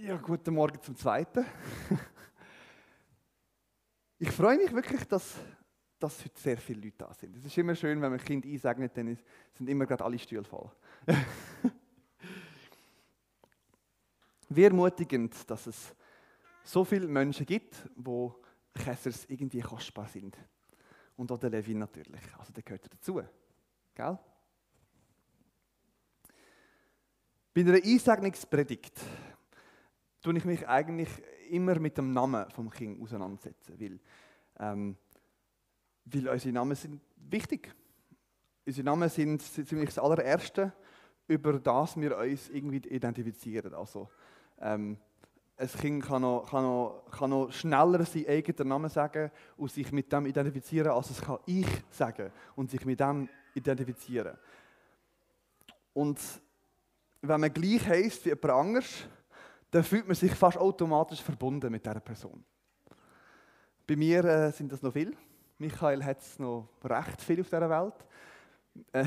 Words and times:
Ja, 0.00 0.16
guten 0.16 0.54
Morgen 0.54 0.80
zum 0.80 0.94
Zweiten. 0.94 1.44
Ich 4.20 4.30
freue 4.30 4.56
mich 4.56 4.72
wirklich, 4.72 5.02
dass, 5.08 5.34
dass 5.98 6.24
heute 6.24 6.40
sehr 6.40 6.56
viele 6.56 6.82
Leute 6.82 6.98
da 6.98 7.12
sind. 7.12 7.36
Es 7.36 7.44
ist 7.44 7.58
immer 7.58 7.74
schön, 7.74 8.00
wenn 8.00 8.10
man 8.10 8.20
Kind 8.20 8.44
einsegnet, 8.44 8.96
dann 8.96 9.18
sind 9.54 9.68
immer 9.68 9.86
gerade 9.86 10.04
alle 10.04 10.16
Stühle 10.16 10.44
voll. 10.44 10.70
Wie 14.48 14.62
ermutigend, 14.62 15.50
dass 15.50 15.66
es 15.66 15.96
so 16.62 16.84
viele 16.84 17.08
Menschen 17.08 17.44
gibt, 17.44 17.76
wo 17.96 18.40
Käsers 18.74 19.24
irgendwie 19.28 19.60
kostbar 19.62 20.06
sind. 20.06 20.36
Und 21.16 21.32
auch 21.32 21.38
der 21.38 21.50
Levin 21.50 21.80
natürlich. 21.80 22.22
Also 22.38 22.52
der 22.52 22.62
gehört 22.62 22.88
dazu. 22.92 23.20
Gell? 23.94 24.18
Bei 27.52 27.60
einer 27.62 27.74
Einsegnungspredigt 27.74 29.00
tue 30.22 30.36
ich 30.36 30.44
mich 30.44 30.68
eigentlich 30.68 31.08
immer 31.50 31.78
mit 31.78 31.96
dem 31.96 32.12
Namen 32.12 32.50
vom 32.50 32.70
Kind 32.70 33.00
auseinandersetzen, 33.00 33.74
weil, 33.78 34.00
ähm, 34.58 34.96
weil 36.04 36.28
unsere 36.28 36.54
Namen 36.54 36.74
sind 36.74 37.00
wichtig. 37.16 37.74
Unsere 38.66 38.84
Namen 38.84 39.08
sind 39.08 39.42
ziemlich 39.42 39.90
das 39.90 39.98
allererste, 39.98 40.72
über 41.26 41.54
das 41.54 41.96
wir 41.96 42.16
uns 42.18 42.48
irgendwie 42.50 42.88
identifizieren. 42.88 43.74
Also, 43.74 44.10
ähm, 44.60 44.98
ein 45.58 45.68
Kind 45.68 46.04
kann 46.04 46.22
noch, 46.22 46.46
kann, 46.48 46.62
noch, 46.62 47.04
kann 47.10 47.30
noch 47.30 47.50
schneller 47.50 48.04
seinen 48.04 48.28
eigenen 48.28 48.68
Namen 48.68 48.88
sagen 48.88 49.30
und 49.56 49.72
sich 49.72 49.90
mit 49.90 50.12
dem 50.12 50.26
identifizieren, 50.26 50.92
als 50.92 51.10
es 51.10 51.20
kann 51.20 51.38
ich 51.46 51.66
sagen 51.90 52.30
und 52.54 52.70
sich 52.70 52.84
mit 52.84 53.00
dem 53.00 53.28
identifizieren. 53.54 54.36
Und 55.92 56.20
wenn 57.22 57.40
man 57.40 57.52
gleich 57.52 57.88
heisst 57.88 58.24
wie 58.24 58.28
jemand 58.28 58.50
anderes, 58.50 59.08
dann 59.70 59.84
fühlt 59.84 60.06
man 60.06 60.14
sich 60.14 60.34
fast 60.34 60.56
automatisch 60.56 61.22
verbunden 61.22 61.70
mit 61.70 61.84
dieser 61.84 62.00
Person. 62.00 62.44
Bei 63.86 63.96
mir 63.96 64.24
äh, 64.24 64.52
sind 64.52 64.70
das 64.72 64.82
noch 64.82 64.92
viel. 64.92 65.16
Michael 65.58 66.04
hat 66.04 66.20
es 66.20 66.38
noch 66.38 66.68
recht 66.84 67.20
viel 67.20 67.40
auf 67.40 67.48
dieser 67.48 67.70
Welt. 67.70 67.94
Äh, 68.92 69.06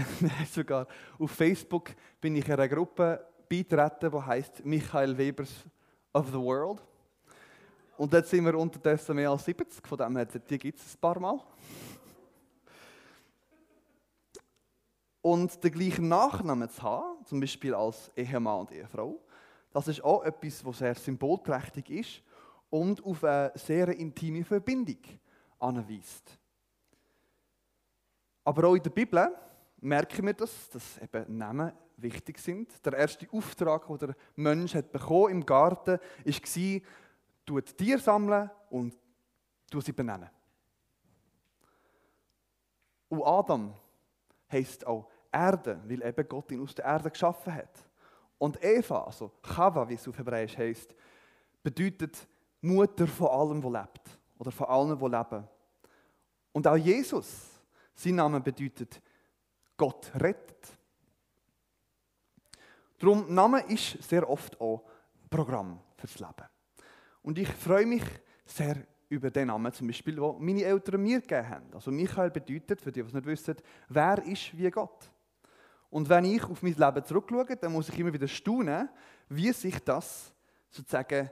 sogar 0.52 0.86
auf 1.18 1.32
Facebook 1.32 1.92
bin 2.20 2.36
ich 2.36 2.46
in 2.46 2.52
einer 2.52 2.68
Gruppe 2.68 3.26
beitreten, 3.48 4.12
die 4.12 4.22
heißt 4.22 4.66
Michael 4.66 5.18
Webers 5.18 5.66
of 6.12 6.28
the 6.28 6.34
World. 6.34 6.84
Und 7.98 8.12
jetzt 8.12 8.32
sind 8.32 8.44
wir 8.44 8.58
unterdessen 8.58 9.16
mehr 9.16 9.30
als 9.30 9.46
70, 9.46 9.88
von 9.88 9.98
dem 9.98 10.18
her, 10.18 10.26
die 10.26 10.58
gibt 10.58 10.78
es 10.78 10.96
ein 10.96 11.00
paar 11.00 11.18
Mal. 11.22 11.40
Und 15.22 15.64
den 15.64 15.72
gleichen 15.72 16.10
Nachnamen 16.10 16.70
zu 16.70 16.82
haben, 16.82 17.26
zum 17.26 17.40
Beispiel 17.40 17.74
als 17.74 18.12
Ehemann 18.16 18.62
und 18.62 18.72
Ehefrau, 18.74 19.22
das 19.72 19.88
ist 19.88 20.04
auch 20.04 20.24
etwas, 20.24 20.64
was 20.66 20.80
sehr 20.80 20.96
symbolträchtig 20.96 21.90
ist 21.90 22.24
und 22.70 23.04
auf 23.04 23.24
eine 23.24 23.52
sehr 23.56 23.90
intime 23.90 24.44
Verbindung 24.44 25.00
anweist. 25.60 26.38
Aber 28.44 28.68
auch 28.68 28.76
in 28.76 28.84
der 28.84 28.90
Bibel 28.90 29.32
merken 29.80 30.26
wir 30.26 30.34
das, 30.34 30.70
dass 30.70 30.98
eben 30.98 31.38
Namen 31.38 31.72
wichtig 31.98 32.40
sind. 32.40 32.84
Der 32.86 32.94
erste 32.94 33.28
Auftrag, 33.32 33.88
den 33.88 33.98
der 33.98 34.16
Mensch 34.36 34.76
hat 34.76 34.92
bekommen 34.92 35.32
im 35.32 35.46
Garten, 35.46 36.00
war, 36.00 36.82
du 37.46 37.62
Tiere 37.62 38.00
sammeln 38.00 38.50
und 38.70 38.98
du 39.70 39.82
sie 39.82 39.92
benennen. 39.92 40.30
Und 43.10 43.24
Adam 43.24 43.74
heisst 44.52 44.86
auch 44.88 45.10
Erde, 45.32 45.82
weil 45.86 46.04
eben 46.04 46.28
Gott 46.28 46.52
ihn 46.52 46.62
aus 46.62 46.76
der 46.76 46.86
Erde 46.86 47.12
geschaffen 47.12 47.54
hat. 47.54 47.91
Und 48.42 48.58
Eva, 48.64 49.04
also 49.04 49.32
Chava, 49.44 49.88
wie 49.88 49.94
es 49.94 50.08
auf 50.08 50.18
Hebräisch 50.18 50.58
heißt, 50.58 50.96
bedeutet 51.62 52.28
Mutter 52.60 53.06
von 53.06 53.28
allem, 53.28 53.64
was 53.64 53.72
lebt. 53.72 54.20
Oder 54.40 54.50
von 54.50 54.66
allen, 54.66 54.98
die 54.98 55.06
leben. 55.06 55.48
Und 56.52 56.66
auch 56.66 56.76
Jesus, 56.76 57.52
sein 57.94 58.16
Name 58.16 58.42
bedeutet 58.42 59.00
Gott 59.78 60.12
rettet. 60.16 60.76
Darum, 62.98 63.32
Name 63.32 63.62
ist 63.68 64.02
sehr 64.02 64.28
oft 64.28 64.60
auch 64.60 64.86
Programm 65.30 65.80
fürs 65.98 66.18
Leben. 66.18 66.50
Und 67.22 67.38
ich 67.38 67.48
freue 67.48 67.86
mich 67.86 68.04
sehr 68.44 68.88
über 69.08 69.30
den 69.30 69.50
Namen, 69.50 69.72
zum 69.72 69.86
Beispiel, 69.86 70.16
den 70.16 70.36
meine 70.40 70.64
Eltern 70.64 71.00
mir 71.04 71.22
gegeben 71.22 71.48
haben. 71.48 71.74
Also 71.76 71.92
Michael 71.92 72.32
bedeutet, 72.32 72.82
für 72.82 72.92
die, 72.92 73.04
die 73.04 73.08
es 73.08 73.14
nicht 73.14 73.26
wissen, 73.28 73.56
wer 73.88 74.26
ist 74.26 74.58
wie 74.58 74.72
Gott. 74.72 75.11
Und 75.92 76.08
wenn 76.08 76.26
ich 76.26 76.44
auf 76.46 76.64
mein 76.64 76.74
Leben 76.74 77.06
zurückschaue, 77.06 77.58
dann 77.58 77.74
muss 77.74 77.90
ich 77.90 78.00
immer 78.00 78.14
wieder 78.14 78.28
staunen, 78.28 78.90
wie 79.28 79.52
sich 79.52 79.78
das 79.84 80.34
sozusagen 80.70 81.30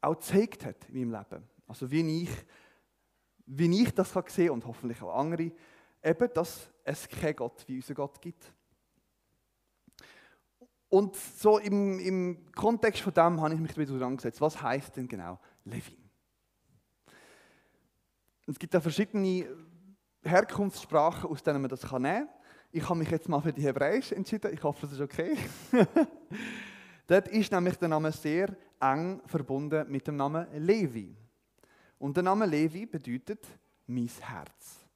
auch 0.00 0.14
gezeigt 0.14 0.64
hat 0.64 0.88
in 0.88 1.10
meinem 1.10 1.20
Leben. 1.20 1.44
Also 1.66 1.90
wie 1.90 2.22
ich, 2.22 2.30
wie 3.46 3.82
ich 3.82 3.92
das 3.92 4.12
kann 4.12 4.24
sehen 4.28 4.50
und 4.50 4.64
hoffentlich 4.64 5.02
auch 5.02 5.18
andere, 5.18 5.50
eben, 6.02 6.32
dass 6.32 6.70
es 6.84 7.08
keinen 7.08 7.34
Gott 7.34 7.64
wie 7.66 7.76
unser 7.76 7.94
Gott 7.94 8.22
gibt. 8.22 8.52
Und 10.88 11.16
so 11.16 11.58
im, 11.58 11.98
im 11.98 12.52
Kontext 12.52 13.02
von 13.02 13.12
dem 13.12 13.40
habe 13.40 13.54
ich 13.54 13.60
mich 13.60 13.76
wieder 13.76 14.06
angesetzt. 14.06 14.40
Was 14.40 14.60
heißt 14.62 14.96
denn 14.96 15.08
genau 15.08 15.38
Levin? 15.64 15.98
Es 18.46 18.58
gibt 18.58 18.72
da 18.72 18.80
verschiedene 18.80 19.46
Herkunftssprachen, 20.22 21.28
aus 21.30 21.42
denen 21.42 21.60
man 21.60 21.70
das 21.70 21.82
nehmen 21.82 22.04
kann. 22.04 22.28
Ich 22.72 22.88
habe 22.88 23.00
mich 23.00 23.10
jetzt 23.10 23.28
mal 23.28 23.40
für 23.40 23.52
die 23.52 23.62
Hebräisch 23.62 24.12
entschieden. 24.12 24.52
Ich 24.54 24.62
hoffe, 24.62 24.82
das 24.82 24.92
ist 24.92 25.00
okay. 25.00 25.36
Dort 27.06 27.26
ist 27.28 27.50
nämlich 27.50 27.76
der 27.76 27.88
Name 27.88 28.12
sehr 28.12 28.56
eng 28.78 29.20
verbunden 29.26 29.90
mit 29.90 30.06
dem 30.06 30.14
Namen 30.14 30.46
Levi. 30.54 31.16
Und 31.98 32.16
der 32.16 32.22
Name 32.22 32.46
Levi 32.46 32.86
bedeutet 32.86 33.44
mein 33.88 34.08
Herz. 34.20 34.86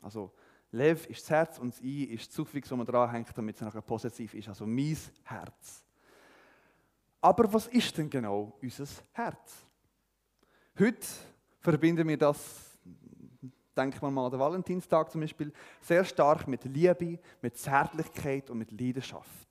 Also 0.00 0.32
Lev 0.70 1.06
ist 1.06 1.22
das 1.22 1.30
Herz 1.30 1.58
und 1.58 1.74
das 1.74 1.82
I 1.82 2.04
ist 2.04 2.28
das 2.28 2.36
Suffix, 2.36 2.68
das 2.68 2.78
man 2.78 2.86
dranhängt, 2.86 3.36
damit 3.36 3.56
es 3.56 3.62
nachher 3.62 3.82
positiv 3.82 4.34
ist. 4.34 4.48
Also 4.48 4.64
mein 4.64 4.96
Herz. 5.24 5.84
Aber 7.20 7.52
was 7.52 7.66
ist 7.66 7.98
denn 7.98 8.08
genau 8.08 8.56
unser 8.62 8.86
Herz? 9.12 9.66
Heute 10.78 11.06
verbinden 11.58 12.06
wir 12.06 12.16
das 12.16 12.71
denken 13.76 14.00
wir 14.00 14.10
mal 14.10 14.26
an 14.26 14.30
den 14.30 14.40
Valentinstag 14.40 15.10
zum 15.10 15.20
Beispiel, 15.20 15.52
sehr 15.80 16.04
stark 16.04 16.46
mit 16.46 16.64
Liebe, 16.64 17.18
mit 17.40 17.56
Zärtlichkeit 17.56 18.50
und 18.50 18.58
mit 18.58 18.70
Leidenschaft. 18.70 19.48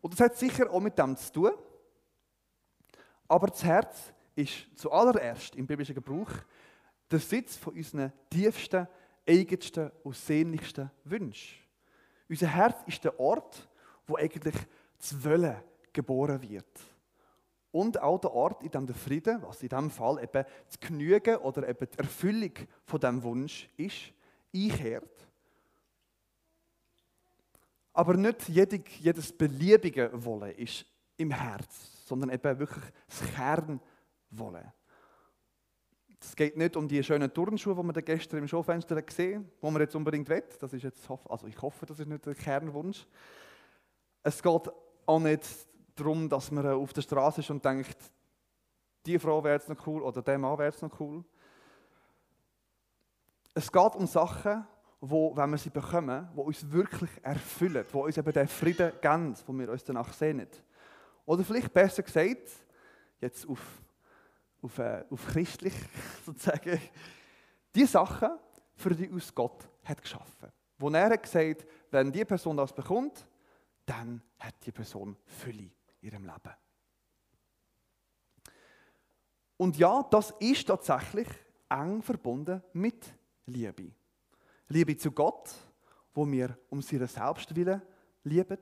Und 0.00 0.12
das 0.12 0.20
hat 0.20 0.36
sicher 0.36 0.70
auch 0.70 0.80
mit 0.80 0.98
dem 0.98 1.16
zu 1.16 1.32
tun. 1.32 1.52
Aber 3.28 3.46
das 3.46 3.64
Herz 3.64 4.12
ist 4.34 4.66
zuallererst 4.76 5.56
im 5.56 5.66
biblischen 5.66 5.94
Gebrauch 5.94 6.30
der 7.10 7.18
Sitz 7.18 7.56
von 7.56 7.74
unseren 7.74 8.12
tiefsten, 8.30 8.88
eigensten 9.28 9.90
und 10.02 10.16
sehnlichsten 10.16 10.90
Wünschen. 11.04 11.58
Unser 12.28 12.48
Herz 12.48 12.76
ist 12.86 13.04
der 13.04 13.18
Ort, 13.20 13.68
wo 14.06 14.16
eigentlich 14.16 14.56
das 14.98 15.24
Wollen 15.24 15.56
geboren 15.92 16.40
wird 16.42 16.91
und 17.72 18.00
auch 18.00 18.20
der 18.20 18.32
Ort, 18.32 18.62
in 18.62 18.70
dem 18.70 18.86
der 18.86 18.94
Frieden, 18.94 19.42
was 19.42 19.62
in 19.62 19.70
diesem 19.70 19.90
Fall 19.90 20.22
eben 20.22 20.44
das 20.66 20.78
Genügen 20.78 21.36
oder 21.36 21.68
eben 21.68 21.88
die 21.90 21.98
Erfüllung 21.98 22.52
von 22.84 23.00
diesem 23.00 23.22
Wunsch 23.22 23.68
ist, 23.76 24.12
einkehrt. 24.54 25.26
Aber 27.94 28.14
nicht 28.14 28.48
jedes 28.48 29.32
beliebige 29.32 30.10
Wollen 30.12 30.54
ist 30.56 30.86
im 31.16 31.30
Herz, 31.30 32.06
sondern 32.06 32.30
eben 32.30 32.58
wirklich 32.58 32.84
das 33.08 33.34
Kernwollen. 33.34 34.72
Es 36.20 36.36
geht 36.36 36.56
nicht 36.56 36.76
um 36.76 36.86
die 36.86 37.02
schönen 37.02 37.32
Turnschuhe, 37.32 37.74
die 37.74 37.82
man 37.82 37.94
gestern 38.04 38.38
im 38.38 38.48
Schaufenster 38.48 39.00
gesehen 39.02 39.50
wo 39.60 39.70
man 39.70 39.82
jetzt 39.82 39.96
unbedingt 39.96 40.28
will. 40.28 40.44
Das 40.60 40.72
ist 40.72 40.82
jetzt, 40.82 41.10
also 41.28 41.46
ich 41.46 41.60
hoffe, 41.60 41.84
das 41.84 41.98
ist 41.98 42.06
nicht 42.06 42.24
der 42.24 42.34
Kernwunsch. 42.34 43.06
Es 44.22 44.40
geht 44.42 44.70
auch 45.06 45.18
nicht 45.20 45.44
darum, 46.02 46.28
dass 46.28 46.50
man 46.50 46.66
auf 46.66 46.92
der 46.92 47.02
Straße 47.02 47.40
ist 47.40 47.50
und 47.50 47.64
denkt, 47.64 47.96
die 49.06 49.18
Frau 49.18 49.42
wäre 49.42 49.54
jetzt 49.54 49.68
noch 49.68 49.86
cool 49.86 50.02
oder 50.02 50.22
der 50.22 50.38
Mann 50.38 50.58
wäre 50.58 50.70
jetzt 50.70 50.82
noch 50.82 51.00
cool. 51.00 51.24
Es 53.54 53.70
geht 53.70 53.94
um 53.94 54.06
Sachen, 54.06 54.66
wo, 55.00 55.36
wenn 55.36 55.50
wir 55.50 55.58
sie 55.58 55.70
bekommen, 55.70 56.28
die 56.34 56.40
uns 56.40 56.70
wirklich 56.70 57.10
erfüllen, 57.22 57.84
die 57.92 57.96
uns 57.96 58.16
eben 58.16 58.32
den 58.32 58.48
Frieden 58.48 58.92
geben, 59.00 59.34
wo 59.46 59.52
wir 59.52 59.70
uns 59.70 59.84
danach 59.84 60.12
sehnen. 60.12 60.48
Oder 61.26 61.44
vielleicht 61.44 61.72
besser 61.72 62.02
gesagt, 62.02 62.50
jetzt 63.20 63.48
auf, 63.48 63.60
auf, 64.62 64.78
äh, 64.78 65.04
auf 65.10 65.26
christlich 65.26 65.74
sozusagen, 66.26 66.80
die 67.74 67.86
Sachen, 67.86 68.30
für 68.74 68.94
die 68.94 69.08
uns 69.08 69.34
Gott 69.34 69.68
hat 69.84 70.00
geschaffen. 70.00 70.50
Wo 70.78 70.88
er 70.90 71.10
hat 71.10 71.22
gesagt, 71.22 71.66
wenn 71.90 72.10
die 72.10 72.24
Person 72.24 72.56
das 72.56 72.72
bekommt, 72.72 73.26
dann 73.84 74.22
hat 74.38 74.54
die 74.64 74.72
Person 74.72 75.16
Fülle 75.26 75.70
ihrem 76.02 76.24
Leben. 76.24 76.54
Und 79.56 79.76
ja, 79.76 80.02
das 80.10 80.32
ist 80.40 80.66
tatsächlich 80.66 81.28
eng 81.68 82.02
verbunden 82.02 82.62
mit 82.72 83.14
Liebe. 83.46 83.92
Liebe 84.68 84.96
zu 84.96 85.12
Gott, 85.12 85.50
wo 86.14 86.30
wir 86.30 86.58
um 86.68 86.82
seinen 86.82 87.06
Selbstwillen 87.06 87.80
lieben, 88.24 88.58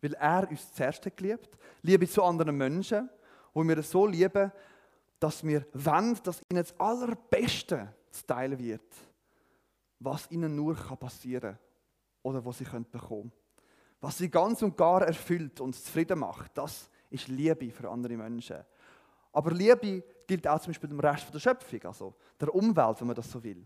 weil 0.00 0.14
er 0.14 0.48
uns 0.50 0.72
zuerst 0.72 1.16
geliebt. 1.16 1.58
Liebe 1.82 2.08
zu 2.08 2.22
anderen 2.22 2.56
Menschen 2.56 3.08
wo 3.52 3.62
wir 3.62 3.82
so 3.82 4.06
lieben, 4.06 4.50
dass 5.18 5.44
wir 5.44 5.66
wollen, 5.72 6.18
dass 6.22 6.42
ihnen 6.50 6.62
das 6.62 6.78
Allerbeste 6.78 7.94
zu 8.10 8.26
teilen 8.26 8.58
wird, 8.58 8.94
was 9.98 10.30
ihnen 10.30 10.54
nur 10.56 10.74
passieren 10.74 11.52
kann 11.52 11.58
oder 12.22 12.44
was 12.44 12.58
sie 12.58 12.64
bekommen 12.64 12.90
können. 12.90 13.32
Was 14.02 14.18
sie 14.18 14.28
ganz 14.28 14.60
und 14.62 14.76
gar 14.76 15.02
erfüllt 15.02 15.60
und 15.60 15.76
zufrieden 15.76 16.18
macht, 16.18 16.58
das 16.58 16.90
ist 17.08 17.28
Liebe 17.28 17.70
für 17.70 17.88
andere 17.88 18.16
Menschen. 18.16 18.58
Aber 19.32 19.52
Liebe 19.52 20.02
gilt 20.26 20.46
auch 20.48 20.58
zum 20.60 20.72
Beispiel 20.72 20.88
dem 20.88 20.98
Rest 20.98 21.32
der 21.32 21.38
Schöpfung, 21.38 21.84
also 21.84 22.14
der 22.38 22.52
Umwelt, 22.52 23.00
wenn 23.00 23.06
man 23.06 23.14
das 23.14 23.30
so 23.30 23.40
will. 23.42 23.64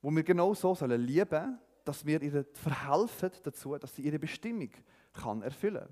Wo 0.00 0.10
wir 0.10 0.22
genau 0.22 0.54
so 0.54 0.74
sollen 0.74 1.02
lieben, 1.02 1.58
dass 1.84 2.04
wir 2.06 2.22
ihr 2.22 2.46
verhelfen 2.54 3.30
dazu, 3.42 3.76
dass 3.76 3.94
sie 3.94 4.02
ihre 4.02 4.18
Bestimmung 4.18 4.70
kann 5.12 5.42
erfüllen. 5.42 5.86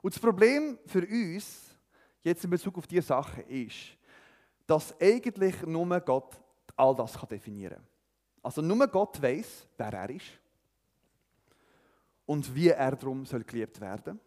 Und 0.00 0.14
das 0.14 0.22
Problem 0.22 0.78
für 0.86 1.04
uns 1.04 1.76
jetzt 2.22 2.44
in 2.44 2.50
Bezug 2.50 2.78
auf 2.78 2.86
diese 2.86 3.08
Sache 3.08 3.42
ist, 3.42 3.96
dass 4.68 4.94
eigentlich 5.00 5.66
nur 5.66 6.00
Gott 6.00 6.40
all 6.76 6.94
das 6.94 7.12
definieren 7.28 7.74
kann. 7.74 7.86
Also 8.40 8.62
nur 8.62 8.86
Gott 8.86 9.20
weiß, 9.20 9.66
wer 9.76 9.92
er 9.92 10.10
ist 10.10 10.38
und 12.28 12.54
wie 12.54 12.68
er 12.68 12.94
darum 12.94 13.24
soll 13.24 13.42
geliebt 13.42 13.80
werden. 13.80 14.20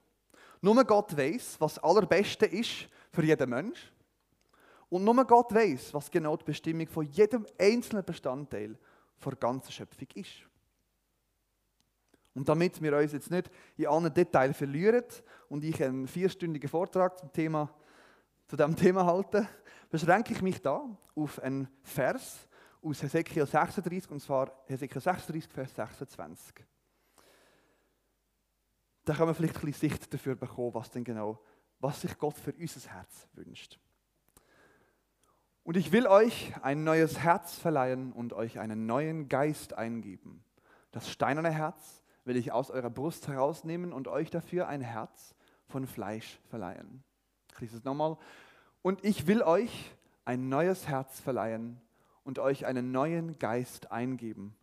Nur 0.60 0.84
Gott 0.86 1.16
weiß, 1.16 1.58
was 1.60 1.76
das 1.76 1.84
Allerbeste 1.84 2.48
ist 2.48 2.88
für 3.12 3.24
jeden 3.24 3.50
Mensch. 3.50 3.92
Und 4.90 5.04
nur 5.04 5.24
Gott 5.26 5.54
weiß, 5.54 5.94
was 5.94 6.10
genau 6.10 6.36
die 6.36 6.46
Bestimmung 6.46 6.88
von 6.88 7.06
jedem 7.06 7.46
einzelnen 7.60 8.04
Bestandteil 8.04 8.76
der 9.24 9.36
ganzen 9.36 9.72
Schöpfung 9.72 10.08
ist. 10.16 10.32
Und 12.34 12.50
damit 12.50 12.82
wir 12.82 12.98
uns 12.98 13.12
jetzt 13.12 13.30
nicht 13.30 13.52
in 13.78 13.86
allen 13.86 14.12
Details 14.12 14.58
verlieren 14.58 15.04
und 15.48 15.64
ich 15.64 15.82
einen 15.84 16.08
vierstündigen 16.08 16.70
Vortrag 16.70 17.20
zum 17.20 17.32
Thema, 17.32 17.70
zu 18.48 18.58
diesem 18.58 18.76
Thema 18.76 19.06
halte, 19.06 19.48
beschränke 19.92 20.34
ich 20.34 20.42
mich 20.42 20.60
da 20.60 20.90
auf 21.16 21.40
einen 21.40 21.68
Vers 21.84 22.48
aus 22.82 23.04
Hesekiel 23.04 23.46
36, 23.46 24.10
und 24.10 24.22
zwar 24.22 24.52
Hesekiel 24.66 25.02
36, 25.02 25.52
Vers 25.52 25.76
26. 25.76 26.71
Da 29.06 29.16
können 29.16 29.30
wir 29.30 29.34
vielleicht 29.34 29.58
ein 29.58 29.66
bisschen 29.66 29.90
Sicht 29.90 30.14
dafür 30.14 30.36
bekommen, 30.36 30.74
was 30.74 30.92
denn 30.92 31.04
genau, 31.04 31.40
was 31.80 32.02
sich 32.02 32.18
Gott 32.18 32.38
für 32.38 32.54
unser 32.54 32.90
Herz 32.92 33.28
wünscht. 33.34 33.80
Und 35.64 35.78
ich 35.78 35.92
will 35.92 36.08
euch 36.08 36.54
ein 36.62 36.84
neues 36.84 37.20
Herz 37.20 37.56
verleihen 37.56 38.12
und 38.14 38.34
euch 38.34 38.60
einen 38.60 38.86
neuen 38.86 39.30
Geist 39.30 39.74
eingeben. 39.74 40.44
Das 40.92 41.10
steinerne 41.10 41.52
Herz 41.52 42.04
will 42.26 42.36
ich 42.36 42.52
aus 42.52 42.72
eurer 42.72 42.90
Brust 42.90 43.28
herausnehmen 43.28 43.94
und 43.94 44.08
euch 44.08 44.30
dafür 44.30 44.68
ein 44.68 44.82
Herz 44.82 45.36
von 45.68 45.88
Fleisch 45.88 46.40
verleihen. 46.50 47.04
Ich 47.54 47.60
lese 47.62 47.78
es 47.78 47.84
nochmal. 47.84 48.18
Und 48.82 49.04
ich 49.04 49.28
will 49.28 49.42
euch 49.42 49.92
ein 50.26 50.50
neues 50.50 50.88
Herz 50.88 51.20
verleihen 51.20 51.80
und 52.24 52.40
euch 52.40 52.66
einen 52.66 52.92
neuen 52.92 53.38
Geist 53.40 53.92
eingeben. 53.92 54.56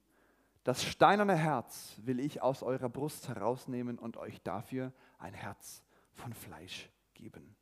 Das 0.68 0.84
steinerne 0.84 1.34
Herz 1.34 1.94
will 2.04 2.20
ich 2.20 2.42
aus 2.42 2.62
eurer 2.62 2.90
Brust 2.90 3.26
herausnehmen 3.26 3.98
und 3.98 4.18
euch 4.18 4.42
dafür 4.42 4.92
ein 5.18 5.32
Herz 5.32 5.82
von 6.12 6.34
Fleisch 6.34 6.90
geben. 7.14 7.56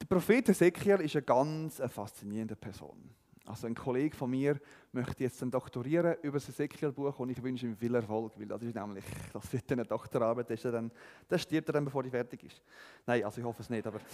Der 0.00 0.06
Prophet 0.06 0.48
Ezekiel 0.48 1.00
ist 1.00 1.16
eine 1.16 1.24
ganz 1.24 1.82
faszinierende 1.88 2.54
Person. 2.54 3.10
Also 3.44 3.66
ein 3.66 3.74
Kollege 3.74 4.16
von 4.16 4.30
mir 4.30 4.60
möchte 4.92 5.24
jetzt 5.24 5.42
dann 5.42 5.50
doktorieren 5.50 6.14
über 6.22 6.38
das 6.38 6.48
Ezekiel-Buch 6.48 7.18
und 7.18 7.30
ich 7.30 7.42
wünsche 7.42 7.66
ihm 7.66 7.76
viel 7.76 7.96
Erfolg, 7.96 8.38
weil 8.38 8.46
das 8.46 8.62
ist 8.62 8.76
nämlich, 8.76 9.04
das 9.32 9.52
wird 9.52 9.72
eine 9.72 9.84
Doktorarbeit, 9.84 10.48
das, 10.48 10.62
dann, 10.62 10.92
das 11.26 11.42
stirbt 11.42 11.68
er 11.70 11.72
dann, 11.72 11.86
bevor 11.86 12.04
die 12.04 12.10
fertig 12.10 12.44
ist. 12.44 12.62
Nein, 13.04 13.24
also 13.24 13.40
ich 13.40 13.44
hoffe 13.44 13.62
es 13.62 13.68
nicht, 13.68 13.84
aber... 13.84 13.98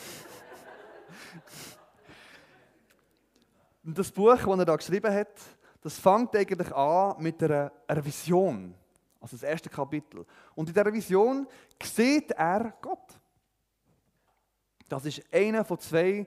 Das 3.84 4.12
Buch, 4.12 4.36
das 4.36 4.46
er 4.46 4.64
da 4.64 4.76
geschrieben 4.76 5.12
hat, 5.12 5.36
das 5.82 5.98
fängt 5.98 6.34
eigentlich 6.36 6.72
an 6.72 7.20
mit 7.20 7.42
einer, 7.42 7.72
Vision, 8.04 8.74
also 9.20 9.36
das 9.36 9.42
erste 9.42 9.68
Kapitel. 9.68 10.24
Und 10.54 10.68
in 10.68 10.74
dieser 10.74 10.92
Vision 10.92 11.46
sieht 11.82 12.30
er 12.30 12.72
Gott. 12.80 13.18
Das 14.88 15.04
ist 15.04 15.22
einer 15.32 15.64
von 15.64 15.78
zwei, 15.80 16.26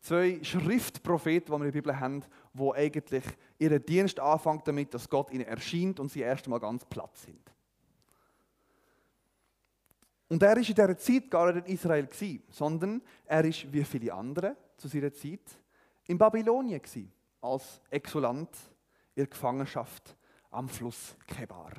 zwei 0.00 0.38
Schriftpropheten, 0.42 1.46
die 1.46 1.60
wir 1.60 1.66
in 1.66 1.72
der 1.72 1.80
Bibel 1.80 1.98
haben, 1.98 2.24
wo 2.54 2.72
eigentlich 2.72 3.24
ihren 3.58 3.84
Dienst 3.84 4.20
anfängt 4.20 4.68
damit, 4.68 4.94
dass 4.94 5.08
Gott 5.08 5.32
ihnen 5.32 5.46
erscheint 5.46 5.98
und 5.98 6.10
sie 6.10 6.20
erst 6.20 6.46
einmal 6.46 6.60
ganz 6.60 6.84
platt 6.84 7.16
sind. 7.16 7.40
Und 10.28 10.42
er 10.42 10.56
ist 10.56 10.68
in 10.68 10.74
dieser 10.76 10.96
Zeit 10.96 11.30
gar 11.30 11.52
nicht 11.52 11.66
in 11.66 11.74
Israel 11.74 12.08
sondern 12.50 13.02
er 13.26 13.44
ist 13.44 13.70
wie 13.72 13.84
viele 13.84 14.14
andere 14.14 14.56
zu 14.76 14.88
seiner 14.88 15.12
Zeit 15.12 15.40
in 16.06 16.16
Babylonien 16.16 16.80
als 17.40 17.80
Exulant 17.90 18.48
in 19.14 19.28
Gefangenschaft 19.28 20.16
am 20.50 20.68
Fluss 20.68 21.16
Kebar. 21.26 21.72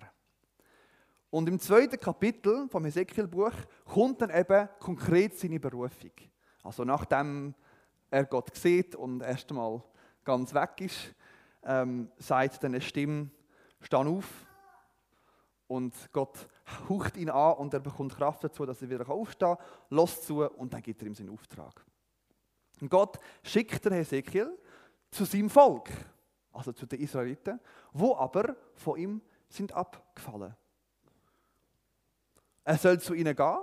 Und 1.30 1.50
im 1.50 1.60
zweiten 1.60 2.00
Kapitel 2.00 2.68
vom 2.70 2.86
Ezekiel-Buch 2.86 3.54
kommt 3.86 4.22
dann 4.22 4.30
eben 4.30 4.70
konkret 4.80 5.38
seine 5.38 5.60
Berufung. 5.60 6.12
Also 6.62 6.84
nachdem 6.84 7.56
er 8.12 8.26
Gott 8.26 8.56
sieht 8.56 8.96
und 8.96 9.22
erst 9.22 9.50
einmal 9.50 9.82
ganz 10.24 10.54
weg 10.54 10.80
ist, 10.82 11.16
ähm, 11.64 12.12
sagt 12.18 12.64
dann 12.64 12.74
eine 12.74 12.82
Stimme, 12.82 13.32
stand 13.82 14.10
auf. 14.10 14.28
Und 15.68 15.96
Gott 16.12 16.48
haucht 16.88 17.18
ihn 17.18 17.30
an 17.30 17.54
und 17.54 17.74
er 17.74 17.80
bekommt 17.80 18.16
Kraft 18.16 18.44
dazu, 18.44 18.66
dass 18.66 18.82
er 18.82 18.90
wieder 18.90 19.10
aufstehen 19.10 19.58
kann, 19.58 19.66
lässt 19.90 20.26
zu 20.26 20.44
und 20.44 20.72
dann 20.72 20.84
gibt 20.84 21.02
er 21.02 21.08
ihm 21.08 21.16
seinen 21.16 21.32
Auftrag. 21.32 21.84
Und 22.80 22.90
Gott 22.90 23.18
schickt 23.44 23.84
den 23.86 23.94
Hesekiel 23.94 24.56
zu 25.10 25.26
seinem 25.26 25.50
Volk, 25.50 25.90
also 26.54 26.72
zu 26.72 26.86
den 26.86 27.02
Israeliten, 27.02 27.60
wo 27.92 28.16
aber 28.16 28.56
von 28.76 28.98
ihm 28.98 29.22
sind 29.50 29.72
abgefallen. 29.74 30.56
Er 32.64 32.78
soll 32.78 33.00
zu 33.00 33.14
ihnen 33.14 33.36
gehen. 33.36 33.60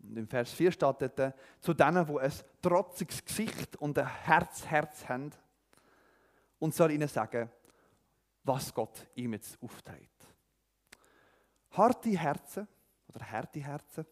Und 0.00 0.16
im 0.18 0.28
Vers 0.28 0.52
4 0.52 0.72
steht 0.72 1.00
dort, 1.00 1.34
zu 1.60 1.72
denen, 1.72 2.06
die 2.06 2.18
ein 2.18 2.32
trotziges 2.60 3.24
Gesicht 3.24 3.76
und 3.76 3.98
ein 3.98 4.06
Herz, 4.06 4.66
Herz 4.66 5.08
haben. 5.08 5.30
Und 6.58 6.74
soll 6.74 6.90
ihnen 6.90 7.08
sagen, 7.08 7.50
was 8.42 8.74
Gott 8.74 9.06
ihm 9.14 9.32
jetzt 9.32 9.60
aufträgt. 9.62 10.26
Harte 11.70 12.10
Herzen, 12.10 12.68
oder 13.14 13.30
harte 13.30 13.60
Herzen, 13.60 14.06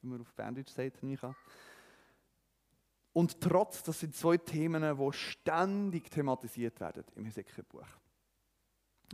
wie 0.00 0.08
man 0.08 0.20
auf 0.20 0.34
Berndeutsch 0.34 0.72
sagt, 0.72 1.02
Micha, 1.02 1.34
und 3.16 3.40
Trotz, 3.40 3.82
das 3.82 4.00
sind 4.00 4.14
zwei 4.14 4.36
Themen, 4.36 4.82
die 4.94 5.12
ständig 5.14 6.10
thematisiert 6.10 6.78
werden 6.80 7.02
im 7.14 7.24
Hesekiel-Buch. 7.24 7.86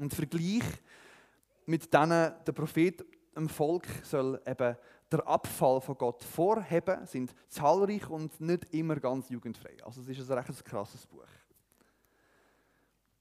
Und 0.00 0.12
Vergleich 0.12 0.64
mit 1.66 1.94
denen 1.94 2.34
der 2.44 2.52
Prophet 2.52 3.06
im 3.36 3.48
Volk 3.48 3.86
soll 4.02 4.42
eben 4.44 4.76
der 5.12 5.28
Abfall 5.28 5.80
von 5.80 5.96
Gott 5.96 6.24
vorheben, 6.24 7.06
sind 7.06 7.32
zahlreich 7.46 8.10
und 8.10 8.40
nicht 8.40 8.74
immer 8.74 8.96
ganz 8.96 9.28
jugendfrei. 9.28 9.76
Also 9.84 10.00
es 10.00 10.08
ist 10.08 10.28
ein 10.28 10.36
recht 10.36 10.64
krasses 10.64 11.06
Buch. 11.06 11.28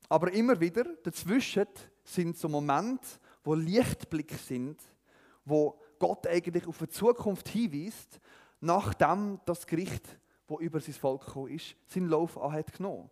Aber 0.09 0.33
immer 0.33 0.59
wieder 0.59 0.85
dazwischen 1.03 1.67
sind 2.03 2.38
so 2.38 2.50
Momente, 2.50 3.07
wo 3.43 3.53
Lichtblick 3.53 4.33
sind, 4.33 4.81
wo 5.45 5.79
Gott 6.00 6.25
eigentlich 6.25 6.65
auf 6.65 6.79
eine 6.79 6.89
Zukunft 6.89 7.50
hinweist, 7.50 8.19
nachdem 8.61 9.39
das 9.45 9.67
Gericht 9.67 10.17
wo 10.51 10.60
über 10.60 10.79
sein 10.79 10.93
Volk 10.93 11.25
gekommen 11.25 11.51
ist, 11.51 11.75
seinen 11.88 12.10
Lauf 12.10 12.38
an 12.38 12.51
hat 12.51 12.74
genommen. 12.74 13.10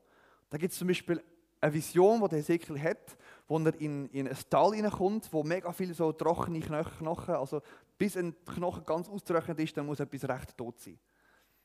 Da 0.50 0.58
gibt 0.58 0.74
es 0.74 0.78
zum 0.78 0.88
Beispiel 0.88 1.24
eine 1.62 1.74
Vision, 1.74 2.28
die 2.30 2.36
Ezekiel 2.36 2.80
hat, 2.82 3.18
wo 3.48 3.58
er 3.60 3.80
in, 3.80 4.10
in 4.10 4.28
ein 4.28 4.38
Tal 4.50 4.74
hineinkommt, 4.74 5.32
wo 5.32 5.44
mega 5.44 5.72
viele 5.72 5.94
so 5.94 6.12
trockene 6.12 6.60
Knochen, 6.60 7.36
also 7.36 7.62
bis 7.98 8.16
ein 8.16 8.36
Knochen 8.46 8.86
ganz 8.86 9.10
ausgetrocknet 9.10 9.60
ist, 9.60 9.76
dann 9.76 9.86
muss 9.86 10.00
etwas 10.00 10.28
recht 10.30 10.58
tot 10.58 10.80
sein, 10.80 11.00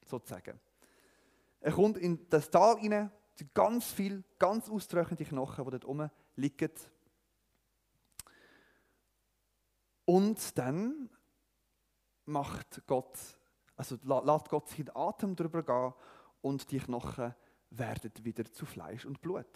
sozusagen. 0.04 0.58
Er 1.60 1.72
kommt 1.72 1.98
in 1.98 2.28
das 2.28 2.50
Tal 2.50 2.78
hinein, 2.78 3.10
ganz 3.52 3.92
viele, 3.92 4.22
ganz 4.38 4.68
ausgetrocknete 4.68 5.24
Knochen, 5.24 5.64
die 5.64 5.70
dort 5.70 5.84
oben 5.84 6.10
liegen. 6.36 6.70
Und 10.04 10.58
dann 10.58 11.10
macht 12.26 12.82
Gott 12.86 13.18
also 13.76 13.96
lasst 14.02 14.48
Gott 14.48 14.68
seinen 14.68 14.94
Atem 14.94 15.34
darüber 15.34 15.62
gehen 15.62 15.94
und 16.42 16.70
die 16.70 16.78
Knochen 16.78 17.34
werden 17.70 18.12
wieder 18.22 18.44
zu 18.52 18.66
Fleisch 18.66 19.04
und 19.04 19.20
Blut. 19.20 19.46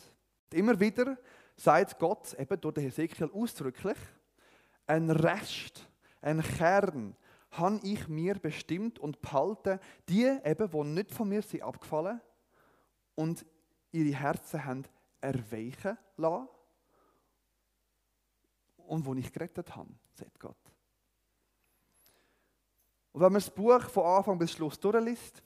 Immer 0.52 0.78
wieder 0.80 1.16
sagt 1.56 1.98
Gott 1.98 2.34
eben 2.34 2.60
durch 2.60 2.74
den 2.74 2.84
Hesekiel 2.84 3.30
ausdrücklich, 3.32 3.98
ein 4.86 5.10
Rest, 5.10 5.86
ein 6.22 6.42
Kern 6.42 7.16
habe 7.50 7.80
ich 7.82 8.08
mir 8.08 8.34
bestimmt 8.34 8.98
und 8.98 9.20
behalten, 9.20 9.78
die 10.08 10.24
eben, 10.24 10.70
die 10.70 10.84
nicht 10.84 11.12
von 11.12 11.28
mir 11.28 11.42
sind 11.42 11.62
abgefallen 11.62 12.20
und 13.14 13.44
ihre 13.92 14.18
Herzen 14.18 14.64
haben 14.64 14.84
erweichen 15.20 15.96
lassen 16.16 16.48
und 18.76 19.04
wo 19.04 19.14
ich 19.14 19.32
gerettet 19.32 19.74
habe, 19.76 19.90
sagt 20.12 20.38
Gott. 20.40 20.56
Und 23.12 23.20
wenn 23.20 23.32
man 23.32 23.40
das 23.40 23.50
Buch 23.50 23.82
von 23.90 24.04
Anfang 24.04 24.38
bis 24.38 24.52
Schluss 24.52 24.78
durchliest, 24.78 25.42